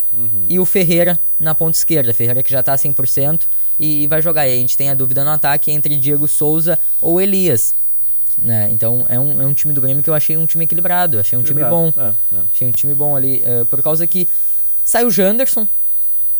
E 0.50 0.60
o 0.60 0.66
Ferreira 0.66 1.20
na 1.40 1.54
ponta 1.54 1.78
esquerda. 1.78 2.14
Ferreira 2.14 2.44
que 2.44 2.52
já 2.52 2.64
tá 2.64 2.76
100% 2.76 3.44
e, 3.80 4.04
e 4.04 4.08
vai 4.08 4.22
jogar. 4.22 4.48
E 4.48 4.54
a 4.54 4.56
gente 4.56 4.76
tem 4.76 4.90
a 4.90 4.94
dúvida 4.94 5.24
no 5.24 5.32
ataque 5.32 5.72
entre 5.72 5.98
Diego 5.98 6.28
Souza 6.28 6.80
ou 7.00 7.22
Elias. 7.22 7.74
Né? 8.42 8.70
Então 8.72 9.06
é 9.08 9.20
um, 9.20 9.42
é 9.42 9.46
um 9.46 9.54
time 9.54 9.74
do 9.74 9.82
Grêmio 9.82 10.02
que 10.02 10.10
eu 10.10 10.14
achei 10.14 10.38
um 10.38 10.46
time 10.46 10.64
equilibrado, 10.64 11.20
achei 11.20 11.38
um 11.38 11.44
time 11.44 11.64
bom. 11.64 11.94
É, 11.96 12.14
é. 12.36 12.40
Achei 12.54 12.68
um 12.68 12.72
time 12.72 12.96
bom 12.96 13.16
ali. 13.16 13.42
eh, 13.46 13.66
por 13.66 13.82
causa 13.84 14.08
que 14.08 14.28
sai 14.84 15.06
o 15.06 15.12
Janderson, 15.12 15.68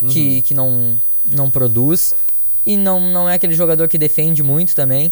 que, 0.10 0.42
que 0.42 0.54
não, 0.54 1.00
não 1.26 1.52
produz. 1.52 2.16
E 2.66 2.78
não, 2.78 3.00
não 3.12 3.30
é 3.30 3.36
aquele 3.36 3.54
jogador 3.54 3.88
que 3.88 3.98
defende 3.98 4.42
muito 4.42 4.76
também. 4.76 5.12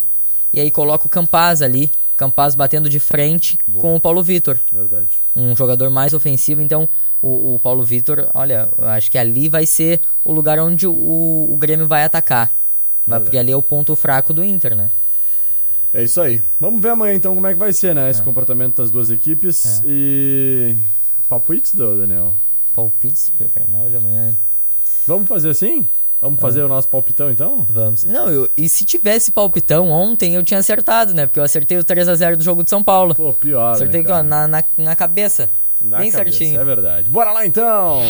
E 0.52 0.60
aí 0.60 0.72
coloca 0.72 1.06
o 1.06 1.10
Campaz 1.10 1.62
ali. 1.62 1.92
Campaz 2.18 2.54
batendo 2.54 2.90
de 2.90 3.00
frente 3.00 3.58
com 3.72 3.96
o 3.96 4.00
Paulo 4.00 4.22
Vitor. 4.22 4.60
Verdade. 4.72 5.10
Um 5.34 5.56
jogador 5.56 5.90
mais 5.90 6.14
ofensivo. 6.14 6.62
Então 6.62 6.88
o, 7.22 7.56
o 7.56 7.60
Paulo 7.60 7.84
Vitor, 7.84 8.30
olha, 8.34 8.68
eu 8.78 8.88
acho 8.90 9.10
que 9.10 9.18
ali 9.18 9.48
vai 9.48 9.66
ser 9.66 10.02
o 10.24 10.34
lugar 10.34 10.60
onde 10.60 10.86
o, 10.86 10.92
o 11.50 11.56
Grêmio 11.58 11.88
vai 11.88 12.04
atacar. 12.04 12.52
Vai, 13.08 13.20
porque 13.22 13.38
ali 13.38 13.52
é 13.52 13.56
o 13.56 13.62
ponto 13.62 13.96
fraco 13.96 14.34
do 14.34 14.44
Inter, 14.44 14.76
né? 14.76 14.90
É 15.94 16.04
isso 16.04 16.22
aí. 16.22 16.42
Vamos 16.60 16.82
ver 16.82 16.90
amanhã 16.90 17.16
então 17.16 17.34
como 17.34 17.48
é 17.48 17.54
que 17.54 17.60
vai 17.60 17.74
ser, 17.74 17.96
né? 17.96 18.10
Esse 18.10 18.22
comportamento 18.22 18.76
das 18.76 18.92
duas 18.92 19.10
equipes. 19.10 19.82
E. 19.86 20.76
Palpites, 21.28 21.74
do 21.74 21.98
Daniel? 22.00 22.36
Palpites 22.74 23.32
pro 23.32 23.50
Grenal 23.50 23.90
de 23.90 23.96
amanhã. 23.96 24.36
Vamos 25.08 25.28
fazer 25.28 25.50
assim? 25.50 25.90
Vamos 26.22 26.42
fazer 26.42 26.62
o 26.64 26.68
nosso 26.68 26.90
palpitão 26.90 27.32
então? 27.32 27.66
Vamos. 27.70 28.04
Não, 28.04 28.30
eu, 28.30 28.50
e 28.58 28.68
se 28.68 28.84
tivesse 28.84 29.32
palpitão 29.32 29.90
ontem, 29.90 30.36
eu 30.36 30.44
tinha 30.44 30.60
acertado, 30.60 31.14
né? 31.14 31.26
Porque 31.26 31.40
eu 31.40 31.44
acertei 31.44 31.78
o 31.78 31.84
3x0 31.84 32.36
do 32.36 32.44
jogo 32.44 32.64
de 32.64 32.70
São 32.70 32.84
Paulo. 32.84 33.16
Pô, 33.16 33.32
pior. 33.32 33.72
acertei 33.72 34.04
né, 34.04 34.10
ó, 34.10 34.12
cara? 34.12 34.24
na, 34.24 34.48
na, 34.48 34.64
na 34.78 34.96
cabeça. 34.96 35.50
Na 35.82 35.98
bem 35.98 36.12
cabeça, 36.12 36.38
certinho. 36.38 36.60
É 36.60 36.66
verdade. 36.66 37.10
Bora 37.10 37.32
lá 37.32 37.46
então! 37.46 38.02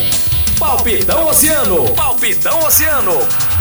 Palpitão 0.58 1.28
Oceano. 1.28 1.93
Palpitão 1.93 2.60
Oceano. 2.65 3.59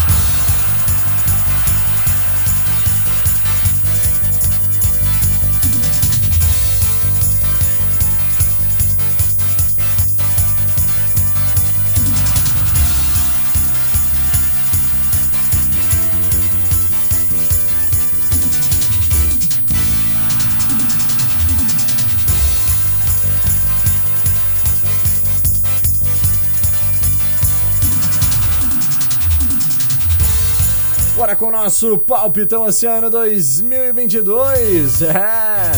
Com 31.37 31.49
o 31.49 31.51
nosso 31.53 31.99
palpitão 31.99 32.67
esse 32.67 32.87
ano 32.87 33.11
2022. 33.11 35.03
É. 35.03 35.73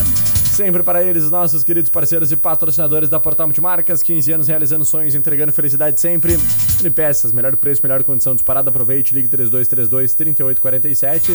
Sempre 0.52 0.82
para 0.82 1.02
eles, 1.02 1.24
os 1.24 1.30
nossos 1.30 1.64
queridos 1.64 1.90
parceiros 1.90 2.30
e 2.30 2.36
patrocinadores 2.36 3.08
da 3.08 3.18
Portal 3.18 3.48
Multimarcas, 3.48 4.00
15 4.02 4.32
anos 4.32 4.48
realizando 4.48 4.84
sonhos, 4.84 5.14
entregando 5.14 5.52
felicidade 5.52 6.00
sempre. 6.00 6.38
Unipeças, 6.80 7.32
melhor 7.32 7.56
preço, 7.56 7.80
melhor 7.82 8.04
condição 8.04 8.34
disparada. 8.34 8.70
Aproveite, 8.70 9.12
ligue 9.12 9.26
3232 9.28 10.14
3847. 10.14 11.32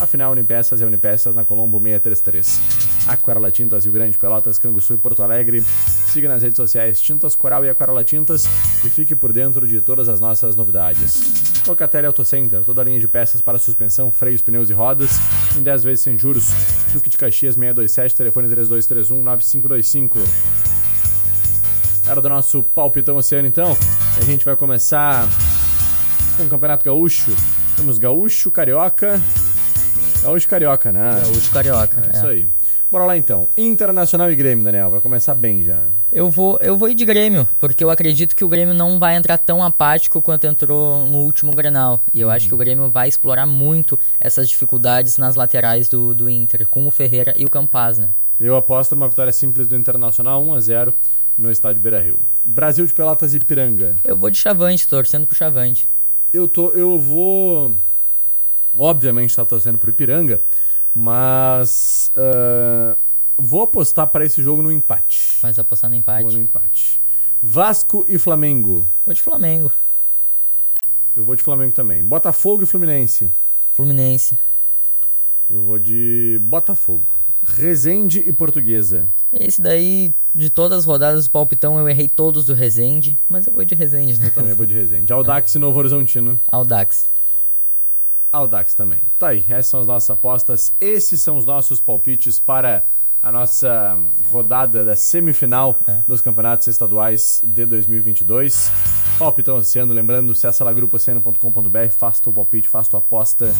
Afinal, 0.00 0.32
Unipeças 0.32 0.80
é 0.80 0.86
Unipeças 0.86 1.34
na 1.34 1.44
Colombo 1.44 1.78
633. 1.78 2.60
Aquarela 3.08 3.50
Tintas, 3.50 3.84
Rio 3.84 3.92
Grande, 3.92 4.16
Pelotas, 4.16 4.58
Canguçu 4.58 4.94
e 4.94 4.96
Porto 4.96 5.22
Alegre. 5.22 5.62
Siga 6.06 6.28
nas 6.28 6.42
redes 6.42 6.56
sociais 6.56 7.00
Tintas 7.00 7.34
Coral 7.34 7.64
e 7.64 7.68
Aquarela 7.68 8.04
Tintas 8.04 8.46
e 8.84 8.88
fique 8.88 9.14
por 9.14 9.32
dentro 9.32 9.66
de 9.66 9.80
todas 9.80 10.08
as 10.08 10.18
nossas 10.18 10.56
novidades. 10.56 11.49
Locatelli 11.70 12.06
Auto 12.06 12.24
Center, 12.24 12.64
toda 12.64 12.80
a 12.80 12.84
linha 12.84 12.98
de 12.98 13.06
peças 13.06 13.40
para 13.40 13.58
suspensão, 13.58 14.10
freios, 14.10 14.42
pneus 14.42 14.70
e 14.70 14.72
rodas, 14.72 15.10
em 15.56 15.62
10 15.62 15.84
vezes 15.84 16.00
sem 16.00 16.18
juros. 16.18 16.48
Duque 16.92 17.08
de 17.08 17.16
Caxias 17.16 17.54
627, 17.54 18.16
telefone 18.16 18.48
3231 18.48 19.22
9525. 19.22 20.18
Era 22.08 22.20
do 22.20 22.28
nosso 22.28 22.62
palpitão 22.62 23.16
oceano 23.16 23.46
então. 23.46 23.76
A 24.20 24.24
gente 24.24 24.44
vai 24.44 24.56
começar 24.56 25.28
com 26.36 26.44
o 26.44 26.48
Campeonato 26.48 26.84
Gaúcho. 26.84 27.30
Temos 27.76 27.98
Gaúcho, 27.98 28.50
Carioca. 28.50 29.20
Gaúcho 30.22 30.46
e 30.46 30.50
Carioca, 30.50 30.92
né? 30.92 31.20
Gaúcho 31.22 31.50
Carioca. 31.52 32.02
É 32.08 32.16
isso 32.16 32.26
é. 32.26 32.30
aí. 32.30 32.48
Bora 32.90 33.04
lá 33.04 33.16
então. 33.16 33.46
Internacional 33.56 34.32
e 34.32 34.34
Grêmio, 34.34 34.64
Daniel. 34.64 34.90
Vai 34.90 35.00
começar 35.00 35.32
bem 35.34 35.62
já. 35.62 35.86
Eu 36.10 36.28
vou, 36.28 36.58
eu 36.60 36.76
vou 36.76 36.88
ir 36.88 36.96
de 36.96 37.04
Grêmio, 37.04 37.48
porque 37.60 37.84
eu 37.84 37.90
acredito 37.90 38.34
que 38.34 38.44
o 38.44 38.48
Grêmio 38.48 38.74
não 38.74 38.98
vai 38.98 39.14
entrar 39.14 39.38
tão 39.38 39.62
apático 39.62 40.20
quanto 40.20 40.44
entrou 40.48 41.06
no 41.06 41.18
último 41.18 41.52
Grenal. 41.52 42.00
E 42.12 42.20
eu 42.20 42.28
acho 42.28 42.48
que 42.48 42.54
o 42.54 42.56
Grêmio 42.56 42.90
vai 42.90 43.08
explorar 43.08 43.46
muito 43.46 43.96
essas 44.18 44.48
dificuldades 44.48 45.18
nas 45.18 45.36
laterais 45.36 45.88
do, 45.88 46.12
do 46.12 46.28
Inter, 46.28 46.66
com 46.66 46.84
o 46.84 46.90
Ferreira 46.90 47.32
e 47.36 47.44
o 47.44 47.50
Campaz, 47.50 47.98
né? 47.98 48.10
Eu 48.40 48.56
aposto 48.56 48.96
numa 48.96 49.08
vitória 49.08 49.32
simples 49.32 49.68
do 49.68 49.76
Internacional, 49.76 50.42
1 50.42 50.52
a 50.54 50.60
0 50.60 50.94
no 51.38 51.48
estádio 51.48 51.80
Beira-Rio. 51.80 52.18
Brasil 52.44 52.84
de 52.84 52.92
Pelotas 52.92 53.34
e 53.34 53.36
Ipiranga. 53.36 53.96
Eu 54.02 54.16
vou 54.16 54.30
de 54.30 54.38
Chavante, 54.38 54.88
torcendo 54.88 55.28
pro 55.28 55.36
Chavante. 55.36 55.88
Eu 56.32 56.48
tô, 56.48 56.70
eu 56.70 56.98
vou 56.98 57.76
obviamente 58.76 59.30
estar 59.30 59.44
torcendo 59.44 59.78
pro 59.78 59.90
Ipiranga, 59.90 60.38
mas 60.94 62.12
ah, 62.16 62.96
vou 63.36 63.62
apostar 63.62 64.06
para 64.08 64.24
esse 64.24 64.42
jogo 64.42 64.62
no 64.62 64.70
empate. 64.70 65.38
Mas 65.42 65.58
apostar 65.58 65.90
no 65.90 65.96
empate. 65.96 66.22
Vou 66.22 66.32
no 66.32 66.40
empate. 66.40 67.00
Vasco 67.42 68.04
e 68.06 68.18
Flamengo. 68.18 68.86
Vou 69.04 69.14
de 69.14 69.22
Flamengo. 69.22 69.72
Eu 71.16 71.24
vou 71.24 71.34
de 71.34 71.42
Flamengo 71.42 71.72
também. 71.72 72.04
Botafogo 72.04 72.62
e 72.62 72.66
Fluminense. 72.66 73.30
Fluminense. 73.72 74.38
Eu 75.48 75.62
vou 75.62 75.78
de 75.78 76.38
Botafogo. 76.42 77.08
Resende 77.42 78.20
e 78.20 78.32
Portuguesa. 78.32 79.12
Esse 79.32 79.62
daí, 79.62 80.12
de 80.34 80.50
todas 80.50 80.80
as 80.80 80.84
rodadas 80.84 81.24
do 81.24 81.30
palpitão, 81.30 81.78
eu 81.78 81.88
errei 81.88 82.08
todos 82.08 82.44
do 82.44 82.54
Resende, 82.54 83.16
mas 83.28 83.46
eu 83.46 83.52
vou 83.52 83.64
de 83.64 83.74
Resende, 83.74 84.20
né? 84.20 84.30
Também 84.30 84.54
vou 84.54 84.66
de 84.66 84.74
Resende. 84.74 85.12
Audax 85.12 85.54
e 85.54 85.58
Novo 85.58 85.78
Horizontino. 85.78 86.38
Audax. 86.46 87.08
Audax 88.32 88.74
também. 88.74 89.02
Tá 89.18 89.28
aí, 89.28 89.44
essas 89.48 89.66
são 89.66 89.80
as 89.80 89.86
nossas 89.86 90.10
apostas. 90.10 90.74
Esses 90.80 91.20
são 91.20 91.36
os 91.36 91.46
nossos 91.46 91.80
palpites 91.80 92.38
para 92.38 92.84
a 93.22 93.30
nossa 93.30 93.98
rodada 94.30 94.84
da 94.84 94.96
semifinal 94.96 95.78
dos 96.06 96.20
campeonatos 96.20 96.66
estaduais 96.66 97.42
de 97.44 97.66
2022. 97.66 98.70
Palpitão 99.18 99.56
Oceano, 99.56 99.92
lembrando, 99.92 100.32
acessa 100.32 100.64
lá 100.64 100.72
grupooceano.com.br, 100.72 101.90
faça 101.90 102.22
teu 102.22 102.32
palpite, 102.32 102.68
faça 102.68 102.90
tua 102.90 102.98
aposta 103.00 103.52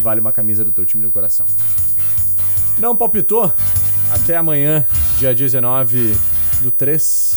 vale 0.00 0.20
uma 0.20 0.32
camisa 0.32 0.64
do 0.64 0.72
teu 0.72 0.84
time 0.84 1.04
do 1.04 1.12
coração. 1.12 1.46
Não 2.78 2.96
palpitou? 2.96 3.52
Até 4.10 4.36
amanhã, 4.36 4.84
dia 5.18 5.34
19 5.34 6.16
do 6.62 6.70
3, 6.70 7.36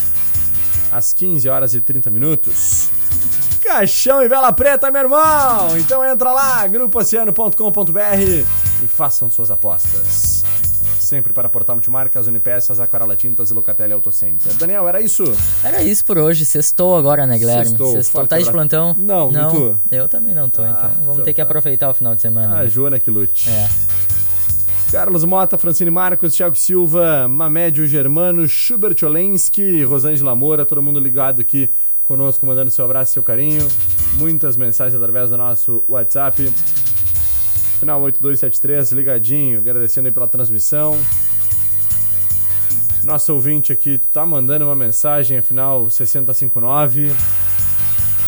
às 0.91 1.13
15 1.13 1.47
horas 1.49 1.75
e 1.75 1.81
30 1.81 2.09
minutos. 2.09 2.89
Caixão 3.73 4.21
e 4.21 4.27
Vela 4.27 4.53
Preta, 4.53 4.91
meu 4.91 5.01
irmão! 5.01 5.75
Então 5.79 6.05
entra 6.05 6.31
lá, 6.31 6.67
grupooceano.com.br 6.67 8.45
e 8.83 8.88
façam 8.88 9.31
suas 9.31 9.49
apostas. 9.49 10.45
Sempre 10.99 11.33
para 11.33 11.49
Portal 11.49 11.75
Multimarcas, 11.77 12.27
Unipeças, 12.27 12.79
Aquarela 12.79 13.15
Tintas 13.15 13.49
e 13.49 13.53
Locatelli 13.55 13.91
Autocenter. 13.91 14.53
Daniel, 14.57 14.88
era 14.88 15.01
isso? 15.01 15.23
Era 15.63 15.81
isso 15.81 16.05
por 16.05 16.19
hoje. 16.19 16.45
Sextou 16.45 16.95
agora, 16.95 17.25
né, 17.25 17.36
Guilherme? 17.39 17.69
Sextou. 17.69 17.91
Sextou. 17.93 18.27
Tá 18.27 18.38
de 18.38 18.51
plantão? 18.51 18.95
Não, 18.95 19.31
não. 19.31 19.79
Eu 19.91 20.07
também 20.07 20.36
não 20.36 20.51
tô, 20.51 20.62
Ah, 20.62 20.69
então. 20.69 20.89
Vamos 20.99 21.13
então 21.13 21.23
ter 21.23 21.33
que 21.33 21.38
tá. 21.38 21.43
aproveitar 21.43 21.89
o 21.89 21.95
final 21.95 22.13
de 22.13 22.21
semana. 22.21 22.59
A 22.59 22.63
né? 22.63 22.69
Joana 22.69 22.99
que 22.99 23.09
lute. 23.09 23.49
É. 23.49 23.69
Carlos 24.91 25.23
Mota, 25.23 25.57
Francine 25.57 25.89
Marcos, 25.89 26.36
Thiago 26.36 26.55
Silva, 26.55 27.27
Mamédio 27.27 27.88
Germano, 27.88 28.47
Schubert 28.47 28.97
Olensky, 29.03 29.83
Rosângela 29.83 30.36
Moura, 30.36 30.63
todo 30.63 30.79
mundo 30.83 30.99
ligado 30.99 31.41
aqui 31.41 31.71
conosco, 32.03 32.45
mandando 32.45 32.69
seu 32.69 32.85
abraço 32.85 33.11
e 33.11 33.13
seu 33.13 33.23
carinho. 33.23 33.67
Muitas 34.13 34.57
mensagens 34.57 34.95
através 34.95 35.29
do 35.29 35.37
nosso 35.37 35.83
WhatsApp. 35.87 36.51
Final 37.79 38.01
8273, 38.01 38.91
ligadinho, 38.91 39.59
agradecendo 39.59 40.07
aí 40.07 40.13
pela 40.13 40.27
transmissão. 40.27 40.97
Nosso 43.03 43.33
ouvinte 43.33 43.73
aqui 43.73 43.97
tá 43.97 44.25
mandando 44.25 44.65
uma 44.65 44.75
mensagem, 44.75 45.41
final 45.41 45.89
6059. 45.89 47.11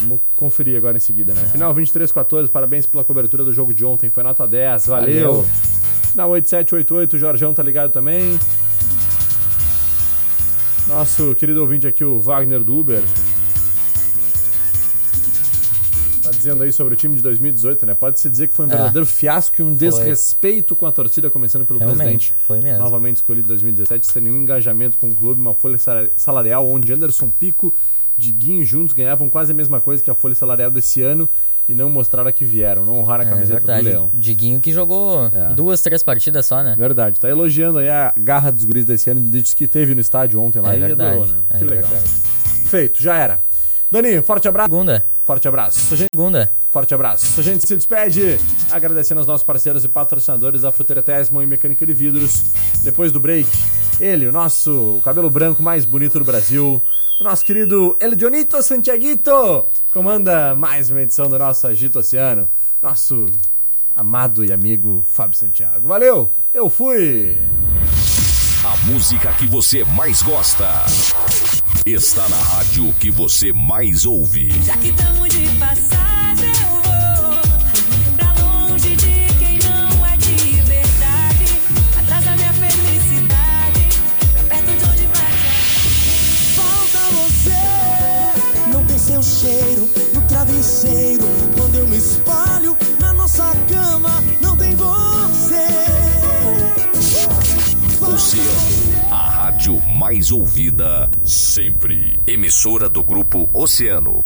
Vamos 0.01 0.19
conferir 0.35 0.75
agora 0.77 0.97
em 0.97 0.99
seguida, 0.99 1.33
né? 1.33 1.41
Final 1.45 1.73
2314, 1.73 2.49
parabéns 2.51 2.85
pela 2.85 3.03
cobertura 3.03 3.43
do 3.43 3.53
jogo 3.53 3.73
de 3.73 3.85
ontem, 3.85 4.09
foi 4.09 4.23
nota 4.23 4.45
10, 4.45 4.87
valeu. 4.87 5.33
Valeu. 5.33 5.49
Na 6.13 6.27
8788, 6.27 7.15
o 7.15 7.19
Jorjão 7.19 7.53
tá 7.53 7.63
ligado 7.63 7.91
também. 7.91 8.37
Nosso 10.87 11.33
querido 11.35 11.61
ouvinte 11.61 11.87
aqui, 11.87 12.03
o 12.03 12.19
Wagner 12.19 12.63
do 12.63 12.77
Uber. 12.77 13.01
Dizendo 16.45 16.63
aí 16.63 16.71
sobre 16.71 16.93
o 16.93 16.97
time 16.97 17.15
de 17.15 17.21
2018, 17.23 17.85
né? 17.85 17.93
Pode-se 17.93 18.29
dizer 18.29 18.47
que 18.47 18.53
foi 18.53 18.65
um 18.65 18.69
É. 18.69 18.75
verdadeiro 18.75 19.05
fiasco 19.05 19.55
e 19.59 19.63
um 19.63 19.73
desrespeito 19.73 20.75
com 20.75 20.85
a 20.85 20.91
torcida, 20.91 21.29
começando 21.29 21.65
pelo 21.65 21.79
Realmente, 21.79 21.99
presidente. 22.03 22.33
foi 22.47 22.59
mesmo. 22.61 22.83
Novamente 22.83 23.17
escolhido 23.17 23.45
em 23.45 23.49
2017, 23.49 24.07
sem 24.07 24.21
nenhum 24.21 24.37
engajamento 24.41 24.97
com 24.97 25.09
o 25.09 25.13
clube, 25.15 25.41
uma 25.41 25.53
folha 25.53 25.77
sal- 25.77 26.07
salarial 26.15 26.67
onde 26.69 26.93
Anderson 26.93 27.29
Pico 27.29 27.73
e 28.17 28.31
Guinho 28.31 28.63
juntos 28.65 28.93
ganhavam 28.93 29.29
quase 29.29 29.51
a 29.51 29.55
mesma 29.55 29.81
coisa 29.81 30.01
que 30.03 30.09
a 30.09 30.15
folha 30.15 30.35
salarial 30.35 30.69
desse 30.71 31.01
ano 31.01 31.27
e 31.67 31.73
não 31.73 31.89
mostraram 31.89 32.29
a 32.29 32.31
que 32.31 32.45
vieram, 32.45 32.85
não 32.85 32.93
honraram 32.99 33.23
a 33.23 33.27
É 33.27 33.29
camiseta 33.31 33.59
do 33.61 33.65
verdade. 33.65 33.87
Leão. 33.87 34.09
Diguinho 34.13 34.61
que 34.61 34.71
jogou 34.71 35.25
É. 35.33 35.53
duas, 35.55 35.81
três 35.81 36.03
partidas 36.03 36.45
só, 36.45 36.61
né? 36.63 36.75
Verdade, 36.77 37.19
tá 37.19 37.27
elogiando 37.27 37.79
aí 37.79 37.89
a 37.89 38.13
garra 38.15 38.51
dos 38.51 38.63
guris 38.65 38.85
desse 38.85 39.09
ano, 39.09 39.19
disse 39.21 39.55
que 39.55 39.67
teve 39.67 39.95
no 39.95 40.01
estádio 40.01 40.39
ontem 40.39 40.59
lá 40.59 40.73
É 40.73 40.77
e 40.77 40.79
verdade. 40.79 41.17
adorou, 41.17 41.27
né? 41.33 41.39
é 41.49 41.57
que 41.57 41.63
legal. 41.63 41.89
verdade. 41.89 42.09
Feito, 42.65 43.01
já 43.01 43.17
era. 43.17 43.39
Daninho, 43.91 44.23
forte 44.23 44.47
abraço. 44.47 44.69
Segunda. 44.69 45.05
Forte 45.25 45.47
abraço. 45.47 45.95
Gente, 45.95 46.09
Segunda. 46.13 46.51
forte 46.71 46.93
abraço. 46.93 47.39
A 47.39 47.43
gente 47.43 47.65
se 47.65 47.75
despede 47.75 48.37
agradecendo 48.71 49.19
aos 49.19 49.27
nossos 49.27 49.45
parceiros 49.45 49.83
e 49.83 49.87
patrocinadores 49.87 50.61
da 50.61 50.71
Fruteira 50.71 51.01
Tesman 51.01 51.43
e 51.43 51.47
Mecânica 51.47 51.85
de 51.85 51.93
Vidros. 51.93 52.43
Depois 52.83 53.11
do 53.11 53.19
break, 53.19 53.49
ele, 53.99 54.27
o 54.27 54.31
nosso 54.31 54.99
cabelo 55.03 55.29
branco 55.29 55.63
mais 55.63 55.83
bonito 55.85 56.19
do 56.19 56.25
Brasil, 56.25 56.81
o 57.19 57.23
nosso 57.23 57.43
querido 57.43 57.97
El 57.99 58.15
Dionito 58.15 58.61
Santiaguito, 58.61 59.65
comanda 59.91 60.53
mais 60.53 60.91
uma 60.91 61.01
edição 61.01 61.27
do 61.29 61.39
nosso 61.39 61.65
Agito 61.65 61.99
Oceano. 61.99 62.49
Nosso 62.81 63.25
amado 63.95 64.43
e 64.45 64.51
amigo 64.51 65.03
Fábio 65.09 65.37
Santiago. 65.37 65.87
Valeu, 65.87 66.31
eu 66.53 66.69
fui! 66.69 67.37
A 68.63 68.77
música 68.87 69.31
que 69.33 69.47
você 69.47 69.83
mais 69.83 70.21
gosta 70.21 70.67
está 71.85 72.27
na 72.29 72.35
rádio 72.37 72.91
que 72.99 73.11
você 73.11 73.53
mais 73.53 74.07
ouve. 74.07 74.49
Já 74.63 74.75
que 74.77 74.91
tamo 74.93 75.27
de 75.27 75.47
passagem, 75.59 76.49
eu 76.49 76.81
vou 76.81 77.41
pra 78.17 78.33
longe 78.41 78.95
de 78.95 79.27
quem 79.37 79.59
não 79.59 80.05
é 80.05 80.17
de 80.17 80.61
verdade. 80.61 81.61
Atrás 81.99 82.25
da 82.25 82.35
minha 82.37 82.53
felicidade, 82.53 83.87
pra 84.33 84.43
perto 84.43 84.65
de 84.65 84.83
onde 84.83 85.05
vai. 85.13 85.31
Falta 86.55 86.99
você, 87.13 88.73
não 88.73 88.83
tem 88.85 88.97
seu 88.97 89.21
cheiro 89.21 89.87
no 90.15 90.21
travesseiro. 90.23 91.23
Quando 91.55 91.75
eu 91.75 91.87
me 91.87 91.97
espalho 91.97 92.75
na 92.99 93.13
nossa 93.13 93.53
cama, 93.69 94.23
não 94.41 94.57
tem 94.57 94.75
você. 94.75 95.67
Oceano, 98.01 99.14
rádio 99.55 99.81
mais 99.97 100.33
ouvida 100.33 101.09
sempre. 101.23 102.19
Emissora 102.27 102.89
do 102.89 103.01
grupo 103.01 103.49
Oceano. 103.53 104.25